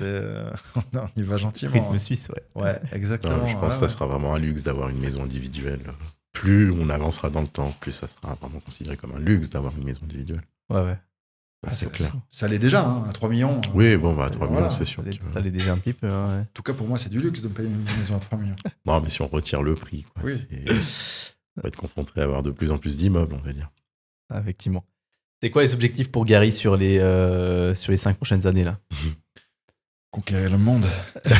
[0.00, 0.52] Euh,
[0.94, 1.72] on y va gentiment.
[1.72, 2.62] Rythme suisse, ouais.
[2.62, 3.38] Ouais, exactement.
[3.38, 3.88] Non, je pense ouais, que ça ouais.
[3.88, 5.92] sera vraiment un luxe d'avoir une maison individuelle.
[6.32, 9.76] Plus on avancera dans le temps, plus ça sera vraiment considéré comme un luxe d'avoir
[9.76, 10.42] une maison individuelle.
[10.70, 10.98] Ouais, ouais.
[11.64, 12.12] Ah, c'est ça- clair.
[12.28, 13.60] Ça l'est déjà, hein, à 3 millions.
[13.74, 14.62] Oui, bon, bah, 3 Voilà.
[14.66, 15.02] millions, c'est sûr.
[15.32, 16.08] Ça l'est- déjà un petit peu.
[16.08, 16.40] hein, ouais.
[16.40, 18.36] En tout cas, pour moi, c'est du luxe de me payer une maison à 3
[18.38, 18.56] millions.
[18.86, 20.44] Non, mais si on retire le prix, quoi, Oui.
[21.56, 23.70] on va être confronté à avoir de plus en plus d'immeubles, on va dire.
[24.30, 24.84] Ah, Effectivement.
[25.40, 28.78] C'est quoi les objectifs pour Gary sur les, euh, sur les cinq prochaines années là?
[30.10, 30.84] Conquérir le monde.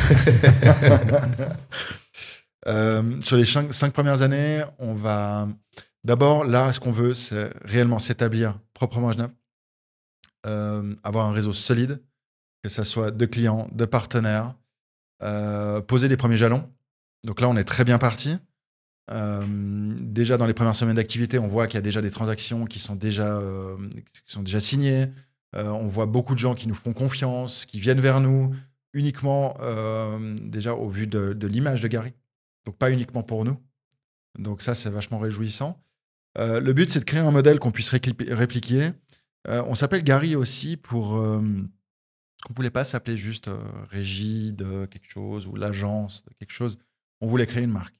[2.65, 5.49] Euh, sur les cinq, cinq premières années, on va.
[6.05, 9.31] D'abord, là, ce qu'on veut, c'est réellement s'établir proprement à Genève,
[10.45, 12.01] Euh, avoir un réseau solide,
[12.63, 14.55] que ce soit de clients, de partenaires,
[15.21, 16.69] euh, poser les premiers jalons.
[17.23, 18.37] Donc là, on est très bien parti.
[19.09, 19.45] Euh,
[20.01, 22.79] déjà dans les premières semaines d'activité, on voit qu'il y a déjà des transactions qui
[22.79, 23.41] sont déjà,
[24.25, 25.07] qui sont déjà signées.
[25.53, 28.53] On voit beaucoup de gens qui nous font confiance, qui viennent vers nous
[28.93, 29.55] uniquement
[30.41, 32.11] déjà au vu de, l'image de Gary.
[32.65, 33.57] Donc pas uniquement pour nous.
[34.39, 35.81] Donc ça, c'est vachement réjouissant.
[36.37, 38.91] Le but, c'est de créer un modèle qu'on puisse répliquer.
[39.47, 41.17] Euh, on s'appelle Gary aussi pour...
[41.17, 41.41] euh,
[42.49, 43.57] on ne voulait pas s'appeler juste euh,
[43.89, 46.77] régie de quelque chose ou l'agence de quelque chose.
[47.21, 47.95] On voulait créer une marque.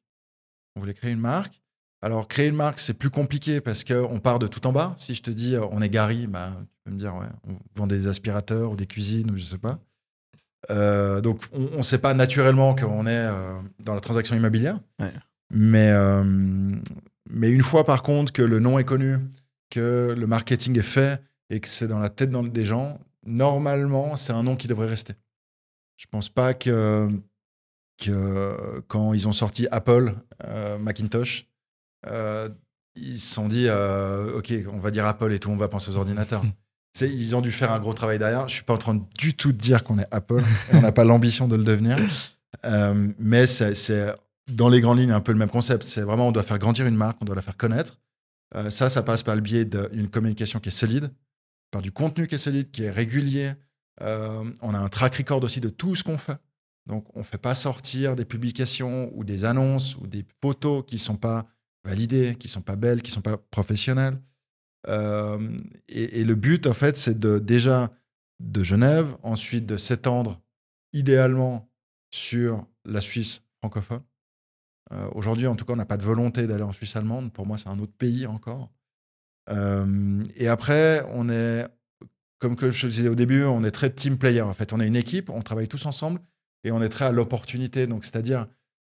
[0.76, 1.62] On voulait créer une marque.
[2.02, 4.94] Alors, créer une marque, c'est plus compliqué parce qu'on part de tout en bas.
[4.98, 7.58] Si je te dis, euh, on est Gary, bah, tu peux me dire, ouais, on
[7.76, 9.80] vend des aspirateurs ou des cuisines ou je sais pas.
[10.70, 14.80] Euh, donc, on ne sait pas naturellement qu'on est euh, dans la transaction immobilière.
[15.00, 15.14] Ouais.
[15.52, 16.24] Mais, euh,
[17.30, 19.18] mais une fois, par contre, que le nom est connu,
[19.70, 24.34] que le marketing est fait et que c'est dans la tête des gens, normalement, c'est
[24.34, 25.14] un nom qui devrait rester.
[25.98, 27.10] Je pense pas que,
[28.02, 30.16] que quand ils ont sorti Apple,
[30.46, 31.48] euh, Macintosh,
[32.08, 32.50] euh,
[32.96, 35.92] ils se sont dit, euh, OK, on va dire Apple et tout, on va penser
[35.92, 36.44] aux ordinateurs.
[37.02, 38.48] Ils ont dû faire un gros travail derrière.
[38.48, 40.44] Je suis pas en train du tout de dire qu'on est Apple.
[40.74, 41.98] on n'a pas l'ambition de le devenir.
[43.18, 44.14] Mais c'est
[44.48, 45.86] dans les grandes lignes un peu le même concept.
[45.86, 48.00] C'est vraiment, on doit faire grandir une marque, on doit la faire connaître.
[48.70, 51.10] Ça, ça passe par le biais d'une communication qui est solide,
[51.74, 53.54] par du contenu qui est solide, qui est régulier.
[54.02, 56.38] Euh, on a un track record aussi de tout ce qu'on fait.
[56.86, 60.96] Donc, on ne fait pas sortir des publications ou des annonces ou des photos qui
[60.96, 61.48] ne sont pas
[61.84, 64.22] validées, qui ne sont pas belles, qui ne sont pas professionnelles.
[64.88, 65.58] Euh,
[65.88, 67.92] et, le but, en fait, c'est de déjà
[68.40, 70.42] de Genève, ensuite de s'étendre
[70.92, 71.72] idéalement
[72.12, 74.04] sur la Suisse francophone.
[74.92, 77.34] Euh, Aujourd'hui, en tout cas, on n'a pas de volonté d'aller en Suisse allemande.
[77.34, 78.70] Pour moi, c'est un autre pays encore.
[79.50, 81.68] Euh, et après, on est,
[82.40, 84.42] comme que je te disais au début, on est très team player.
[84.42, 86.22] En fait, on est une équipe, on travaille tous ensemble
[86.64, 87.88] et on est très à l'opportunité.
[87.88, 88.48] Donc, c'est-à-dire,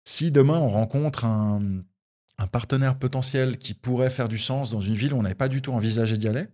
[0.06, 1.62] si demain on rencontre un,
[2.38, 5.48] un partenaire potentiel qui pourrait faire du sens dans une ville où on n'avait pas
[5.48, 6.48] du tout envisagé d'y aller,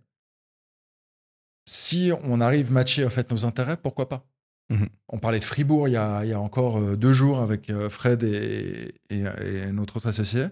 [1.66, 4.26] si on arrive à matcher en fait nos intérêts, pourquoi pas?
[4.70, 4.88] Mhm.
[5.08, 7.70] On parlait de Fribourg il y a, il y a encore euh, deux jours avec
[7.70, 10.46] euh, Fred et, et- et notre autre associé.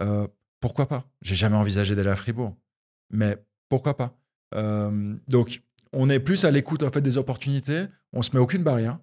[0.00, 0.26] Euh,
[0.60, 1.04] pourquoi pas?
[1.22, 2.56] J'ai jamais envisagé d'aller à Fribourg,
[3.10, 4.16] mais pourquoi pas?
[4.54, 7.86] Euh, Donc, on est plus à l'écoute en fait des opportunités.
[8.12, 8.98] On se met aucune barrière.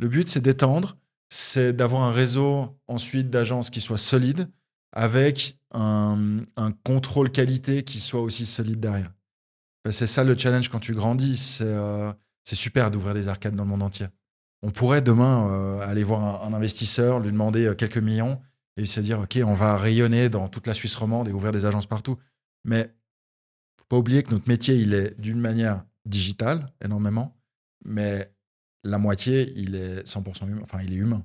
[0.00, 0.96] Le but, c'est d'étendre,
[1.28, 4.48] c'est d'avoir un réseau ensuite d'agences qui soit solide,
[4.92, 6.42] avec un,
[6.84, 9.12] contrôle qualité qui soit aussi solide derrière.
[9.84, 11.36] Ben, C'est ça le challenge quand tu grandis.
[11.36, 12.12] C'est euh,
[12.44, 14.06] c'est super d'ouvrir des arcades dans le monde entier.
[14.62, 18.40] On pourrait demain euh, aller voir un, un investisseur, lui demander quelques millions
[18.76, 21.64] et se dire OK, on va rayonner dans toute la Suisse romande et ouvrir des
[21.64, 22.18] agences partout.
[22.64, 22.94] Mais
[23.84, 27.36] faut pas oublier que notre métier, il est d'une manière digitale énormément,
[27.84, 28.30] mais
[28.82, 30.60] la moitié, il est 100% humain.
[30.62, 31.24] Enfin, il est humain.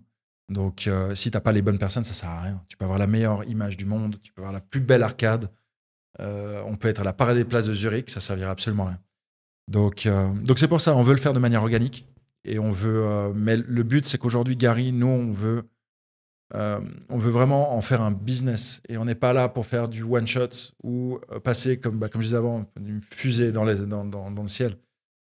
[0.50, 2.62] Donc, euh, si tu n'as pas les bonnes personnes, ça sert à rien.
[2.68, 5.50] Tu peux avoir la meilleure image du monde, tu peux avoir la plus belle arcade.
[6.20, 8.90] Euh, on peut être à la parade des places de Zurich, ça servira absolument à
[8.90, 9.00] rien.
[9.68, 12.06] Donc, euh, donc c'est pour ça, on veut le faire de manière organique.
[12.46, 15.70] Et on veut, mais le but, c'est qu'aujourd'hui, Gary, nous, on veut,
[16.56, 16.80] euh,
[17.10, 18.82] on veut vraiment en faire un business.
[18.90, 20.50] Et on n'est pas là pour faire du one shot
[20.84, 24.32] ou euh, passer, comme, bah, comme je disais avant, une fusée dans, les, dans, dans,
[24.32, 24.78] dans le ciel.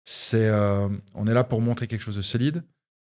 [0.05, 2.63] C'est, euh, on est là pour montrer quelque chose de solide.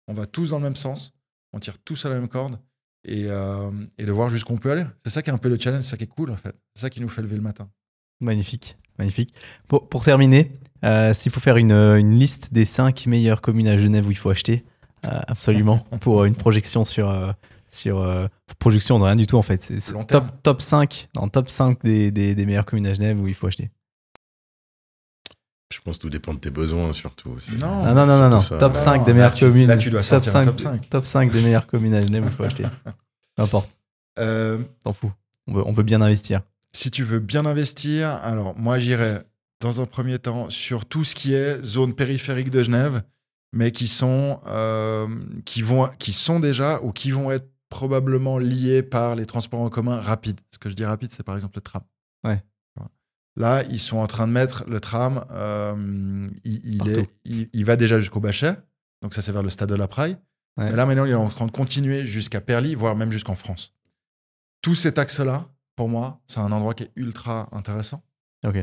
[0.09, 1.13] On va tous dans le même sens.
[1.53, 2.59] On tire tous à la même corde.
[3.07, 4.87] Et, euh, et de voir jusqu'où on peut aller.
[5.05, 6.55] C'est ça qui est un peu le challenge, c'est ça qui est cool en fait.
[6.75, 7.69] C'est ça qui nous fait lever le matin.
[8.23, 9.35] Magnifique, magnifique.
[9.69, 10.53] Pour, pour terminer,
[11.13, 14.31] s'il faut faire une, une liste des 5 meilleures communes à Genève où il faut
[14.31, 14.65] acheter,
[15.03, 17.35] absolument, pour une projection sur.
[17.75, 18.27] Sur euh,
[18.59, 19.63] projection de rien du tout en fait.
[19.63, 23.27] C'est top, top 5, dans top 5 des, des, des meilleures communes à Genève où
[23.29, 23.71] il faut acheter.
[25.73, 27.31] Je pense que tout dépend de tes besoins, surtout.
[27.31, 27.53] aussi.
[27.57, 27.83] Non.
[27.85, 28.41] Ah non, non, non, non.
[28.41, 28.59] ça.
[28.59, 29.67] Top Non, 5 des là, meilleures tu- communes.
[29.67, 30.89] là, tu dois top sortir un 5, top 5.
[30.91, 32.65] top 5 des meilleures communes à Genève où il faut acheter.
[33.37, 33.71] Peu importe,
[34.21, 35.13] Euh, t'en fous.
[35.49, 36.43] On veut, on veut bien investir.
[36.73, 39.25] si tu veux bien investir, alors moi j'irais
[39.61, 43.03] dans un premier temps, sur tout ce qui est zone périphérique de Genève,
[43.53, 45.09] mais qui sont, euh,
[45.45, 49.69] qui vont, qui sont déjà ou qui vont être probablement liés par les transports en
[49.69, 50.41] commun rapides.
[50.53, 51.83] Ce que je dis rapide, c'est par exemple le tram.
[52.23, 52.41] Ouais.
[53.37, 55.25] Là, ils sont en train de mettre le tram.
[55.33, 58.57] euh, il, il est, il, il va déjà jusqu'au Bachet,
[59.03, 60.17] donc ça c'est vers le stade de la Praille.
[60.57, 60.71] Ouais.
[60.71, 63.75] Mais là maintenant, il est en train de continuer jusqu'à Perly, voire même jusqu'en France.
[64.63, 68.05] Tout cet axe-là, pour moi, c'est un endroit qui est ultra intéressant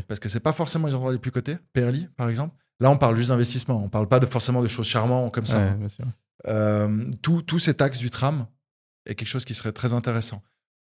[0.08, 1.58] parce que c'est pas forcément les endroits les plus cotés.
[1.74, 2.56] Perly, par exemple.
[2.80, 3.84] Là, on parle juste d'investissement.
[3.84, 5.58] On parle pas de forcément de choses charmantes comme ça.
[5.58, 6.06] Ouais, bien sûr.
[6.48, 8.46] Euh, tout, tout cet axe du tram
[9.06, 10.42] est quelque chose qui serait très intéressant.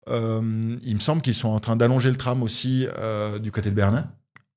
[0.08, 3.70] Euh, il me semble qu'ils sont en train d'allonger le tram aussi euh, du côté
[3.70, 4.08] de Bernin.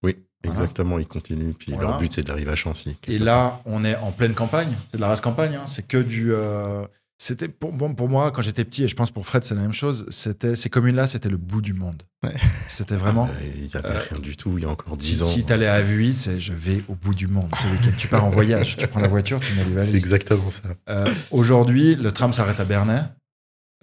[0.03, 0.59] Oui, Voilà.
[0.61, 1.53] exactement, ils continuent.
[1.53, 1.89] Puis Voilà.
[1.89, 2.97] leur but, c'est d'arriver à Chancy.
[3.07, 4.77] Et là, on est en pleine campagne.
[4.89, 5.55] C'est de la race campagne.
[5.55, 5.65] hein.
[5.65, 6.31] C'est que du.
[6.33, 6.85] euh,
[7.21, 9.61] c'était pour, bon, pour moi, quand j'étais petit, et je pense pour Fred, c'est la
[9.61, 10.05] même chose.
[10.09, 12.03] C'était ces communes-là, c'était le bout du monde.
[12.23, 12.33] Ouais.
[12.67, 13.27] C'était vraiment.
[13.27, 15.25] Euh, Il n'y avait Euh, rien du tout il y a encore Si, 10 ans.
[15.25, 17.49] si t'allais à Vuit, c'est je vais au bout du monde.
[17.61, 19.95] Ce week-end, tu pars en voyage, tu prends la voiture, tu mets les C'est valises.
[20.03, 20.61] exactement ça.
[20.89, 23.01] Euh, Aujourd'hui, le tram s'arrête à Bernay.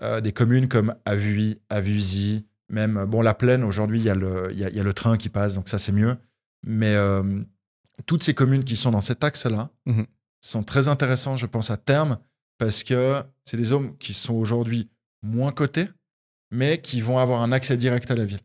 [0.02, 3.64] Euh, des communes comme Avuy, Avusy, même bon la Plaine.
[3.64, 5.78] Aujourd'hui, il y, a y a, il y a le train qui passe, donc ça
[5.78, 6.16] c'est mieux.
[6.66, 7.22] Mais euh,
[8.04, 10.06] toutes ces communes qui sont dans cet axe-là Mhm.
[10.42, 12.18] sont très intéressantes, je pense à terme,
[12.58, 14.90] parce que c'est des zones qui sont aujourd'hui
[15.22, 15.88] moins cotées,
[16.50, 18.40] mais qui vont avoir un accès direct à la ville.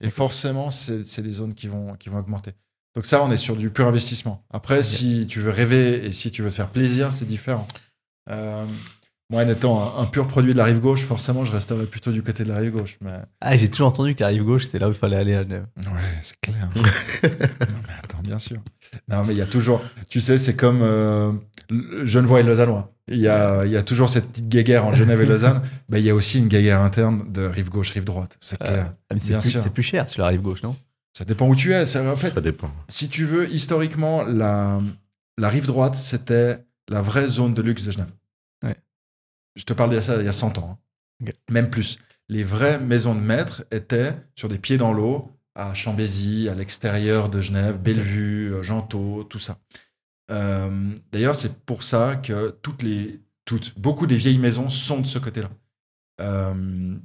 [0.00, 2.52] Et forcément, c'est des zones qui vont, qui vont augmenter.
[2.94, 4.44] Donc ça, on est sur du pur investissement.
[4.50, 7.66] Après, si tu veux rêver et si tu veux te faire plaisir, c'est différent.
[8.30, 8.64] Euh,
[9.30, 12.12] moi, en étant un, un pur produit de la rive gauche, forcément, je resterais plutôt
[12.12, 12.96] du côté de la rive gauche.
[13.00, 15.34] Mais Ah, j'ai toujours entendu que la rive gauche, c'est là où il fallait aller
[15.34, 15.66] à Genève.
[15.78, 15.84] ouais,
[16.22, 16.68] c'est clair.
[16.76, 16.82] non,
[17.22, 18.58] mais attends, bien sûr.
[19.08, 21.32] Non, mais il y a toujours, tu sais, c'est comme euh,
[21.70, 22.92] le- Genevois et Lausannois.
[23.08, 25.62] Il y a, il y a toujours cette petite guéguerre entre Genève et Lausanne.
[25.88, 28.36] Ben, il y a aussi une guéguerre interne de rive gauche, rive droite.
[28.40, 28.92] C'est clair.
[29.10, 29.60] Ah, mais c'est Bien plus, sûr.
[29.60, 30.74] c'est plus cher sur la rive gauche, non?
[31.16, 31.86] Ça dépend où tu es.
[31.86, 32.70] C'est- En fait, ça dépend.
[32.88, 34.80] si tu veux, historiquement, la,
[35.38, 36.58] la rive droite, c'était
[36.88, 38.10] la vraie zone de luxe de Genève.
[39.56, 40.78] Je te parle de ça il y a 100 ans.
[41.24, 41.30] hein.
[41.50, 41.98] Même plus.
[42.28, 47.28] Les vraies maisons de maître étaient sur des pieds dans l'eau, à Chambézy, à l'extérieur
[47.28, 49.58] de Genève, Bellevue, Gentot, tout ça.
[50.30, 55.06] Euh, D'ailleurs, c'est pour ça que toutes les, toutes, beaucoup des vieilles maisons sont de
[55.06, 55.50] ce côté-là.
[56.20, 56.96] Euh,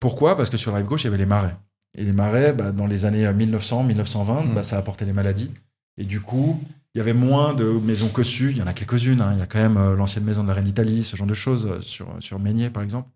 [0.00, 0.36] pourquoi?
[0.36, 1.56] Parce que sur la rive gauche, il y avait les marais.
[1.96, 4.54] Et les marais, bah, dans les années 1900, 1920, Mm.
[4.54, 5.50] bah, ça apportait les maladies.
[5.96, 6.60] Et du coup,
[6.94, 8.50] il y avait moins de maisons cossues.
[8.50, 9.20] Il y en a quelques-unes.
[9.20, 9.32] hein.
[9.34, 11.34] Il y a quand même euh, l'ancienne maison de la reine d'Italie, ce genre de
[11.34, 13.08] choses, euh, sur, sur Meignier, par exemple.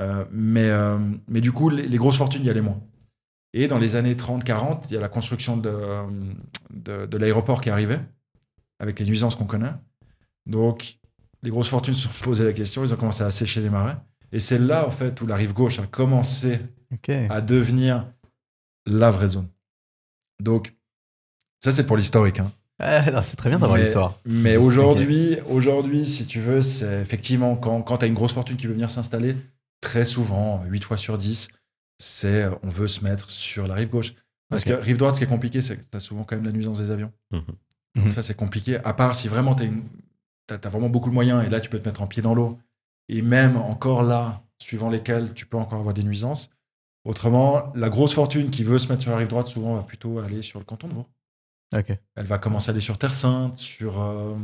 [0.00, 0.98] Euh, mais, euh,
[1.28, 2.80] mais du coup, les, les grosses fortunes, il y allait moins.
[3.52, 6.02] Et dans les années 30-40, il y a la construction de, euh,
[6.70, 8.00] de, de l'aéroport qui arrivait,
[8.80, 9.72] avec les nuisances qu'on connaît.
[10.46, 10.98] Donc,
[11.42, 13.96] les grosses fortunes se sont posé la question, ils ont commencé à sécher les marais.
[14.32, 16.58] Et c'est là, en fait, où la rive gauche a commencé
[17.30, 18.10] à devenir
[18.86, 19.48] la vraie zone.
[20.40, 20.74] Donc,
[21.60, 22.40] ça, c'est pour l'historique.
[22.40, 22.50] hein.
[22.80, 24.18] Non, c'est très bien d'avoir l'histoire.
[24.24, 28.56] Mais aujourd'hui, aujourd'hui, si tu veux, c'est effectivement quand, quand tu as une grosse fortune
[28.56, 29.36] qui veut venir s'installer,
[29.80, 31.48] très souvent, 8 fois sur 10,
[31.98, 34.14] c'est euh, on veut se mettre sur la rive gauche.
[34.50, 36.44] Parce que rive droite, ce qui est compliqué, c'est que tu as souvent quand même
[36.44, 37.12] la nuisance des avions.
[37.32, 37.42] Mhm.
[37.96, 38.10] Donc Mhm.
[38.10, 38.78] ça, c'est compliqué.
[38.84, 39.64] À part si vraiment tu
[40.50, 42.58] as, vraiment beaucoup de moyens et là, tu peux te mettre en pied dans l'eau.
[43.08, 46.50] Et même encore là, suivant lesquels tu peux encore avoir des nuisances.
[47.04, 50.18] Autrement, la grosse fortune qui veut se mettre sur la rive droite, souvent, va plutôt
[50.18, 51.06] aller sur le canton de Vaud.
[52.16, 54.34] Elle va commencer à aller sur Terre Sainte, sur, euh,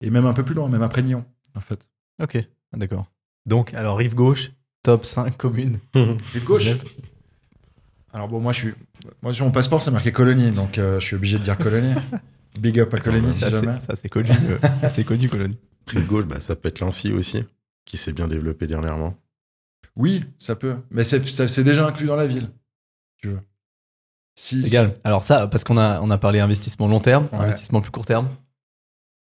[0.00, 1.88] et même un peu plus loin, même après Nyon, en fait.
[2.22, 2.36] Ok.
[2.72, 3.06] Ah, D'accord.
[3.46, 4.52] Donc, alors, rive gauche,
[4.82, 5.78] top 5 communes.
[5.94, 6.68] Rive gauche.
[8.12, 8.74] Alors bon, moi, je suis,
[9.22, 11.94] moi sur mon passeport, c'est marqué Colonie, donc euh, je suis obligé de dire Colonie.
[12.60, 13.80] Big up à Colonie, si Ça, c'est- jamais.
[13.80, 14.30] ça, c'est connu.
[14.30, 14.58] euh,
[14.88, 15.58] c'est connu, Colonie.
[15.88, 17.44] Rive gauche, bah, ça peut être Lancy aussi,
[17.84, 19.16] qui s'est bien développé dernièrement.
[19.96, 22.48] Oui, ça peut, mais c'est déjà inclus dans la ville,
[23.10, 23.40] si tu veux.
[24.36, 24.94] Si, Égal.
[25.04, 27.38] Alors, ça, parce qu'on a, on a parlé investissement long terme, Ouais.
[27.38, 28.28] investissement plus court terme.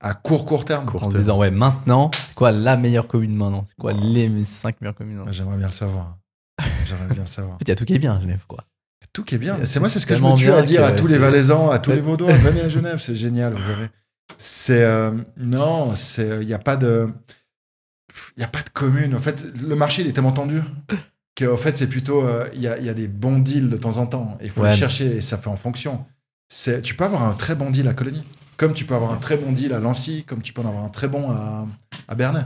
[0.01, 0.85] à court, court terme.
[0.85, 1.19] Court en terme.
[1.21, 3.65] disant, ouais, maintenant, c'est quoi la meilleure commune maintenant?
[3.67, 5.29] C'est quoi les 5 meilleures communes maintenant?
[5.31, 6.17] Ah, J'aimerais bien le savoir.
[6.87, 7.57] J'aimerais bien le savoir.
[7.61, 8.63] Il y a tout qui est bien à Genève, quoi.
[9.11, 9.57] Tout qui est bien.
[9.65, 11.79] C'est- moi, c'est ce que je me tue à dire à tous les Valaisans, à
[11.79, 12.31] tous les Vaudois.
[12.33, 13.89] Venez à Genève, c'est génial, vous verrez.
[14.37, 17.09] C'est euh, non, c'est il n'y a pas de
[18.37, 19.15] il y a pas de commune.
[19.15, 20.61] En fait, le marché il est tellement tendu
[21.39, 23.69] que en fait c'est plutôt euh, il y, a, il y a des bons deals
[23.69, 24.37] de temps en temps.
[24.41, 24.71] Il faut Ouais.
[24.71, 26.05] les chercher et ça fait en fonction.
[26.83, 28.23] Tu peux avoir un très bon deal à Colonie,
[28.57, 30.83] comme tu peux avoir un très bon deal à Lancy, comme tu peux en avoir
[30.83, 31.67] un très bon à,
[32.07, 32.41] à Bernay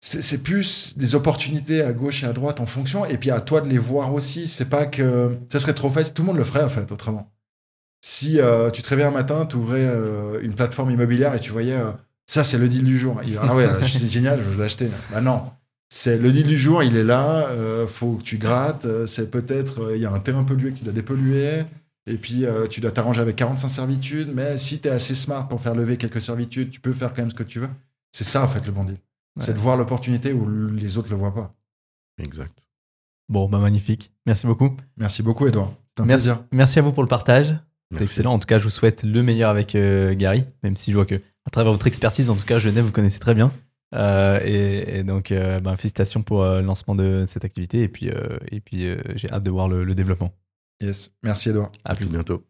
[0.00, 3.60] c'est plus des opportunités à gauche et à droite en fonction, et puis à toi
[3.60, 4.46] de les voir aussi.
[4.46, 7.32] C'est pas que ça serait trop facile, tout le monde le ferait en fait, autrement.
[8.00, 11.50] Si euh, tu te réveillais un matin, tu ouvrais euh, une plateforme immobilière et tu
[11.50, 11.76] voyais
[12.26, 13.20] ça, c'est le deal du jour.
[13.26, 14.88] Il- ah ouais, c'est génial, je veux l'acheter.
[15.10, 15.50] Bah non,
[15.88, 18.84] c'est le deal du jour, il est là, euh, faut que tu grattes.
[18.84, 21.64] euh, c'est peut-être, euh, il y a un terrain pollué que tu dois dépolluer.
[22.06, 25.46] Et puis, euh, tu dois t'arranger avec 45 servitudes, mais si tu es assez smart
[25.46, 27.68] pour faire lever quelques servitudes, tu peux faire quand même ce que tu veux.
[28.12, 28.98] C'est ça, en fait, le bandit.
[29.38, 29.54] C'est Ouais.
[29.54, 31.54] de voir l'opportunité où les autres le voient pas.
[32.22, 32.66] Exact.
[33.28, 34.10] Bon, bah magnifique.
[34.26, 34.74] Merci beaucoup.
[34.96, 35.72] Merci beaucoup, Edouard.
[35.96, 36.44] C'est un Merci, plaisir.
[36.50, 37.56] merci à vous pour le partage.
[37.94, 38.32] C'est excellent.
[38.34, 41.06] En tout cas, je vous souhaite le meilleur avec euh, Gary, même si je vois
[41.06, 41.14] que
[41.44, 43.52] à travers votre expertise, en tout cas, Genève, vous connaissez très bien.
[43.94, 47.82] Euh, et, et donc, euh, ben, félicitations pour euh, le lancement de cette activité.
[47.82, 50.32] Et puis, euh, et puis euh, j'ai hâte de voir le, le développement.
[50.80, 51.10] Yes.
[51.22, 51.72] Merci, Edouard.
[51.84, 52.10] À À plus.
[52.12, 52.48] bientôt.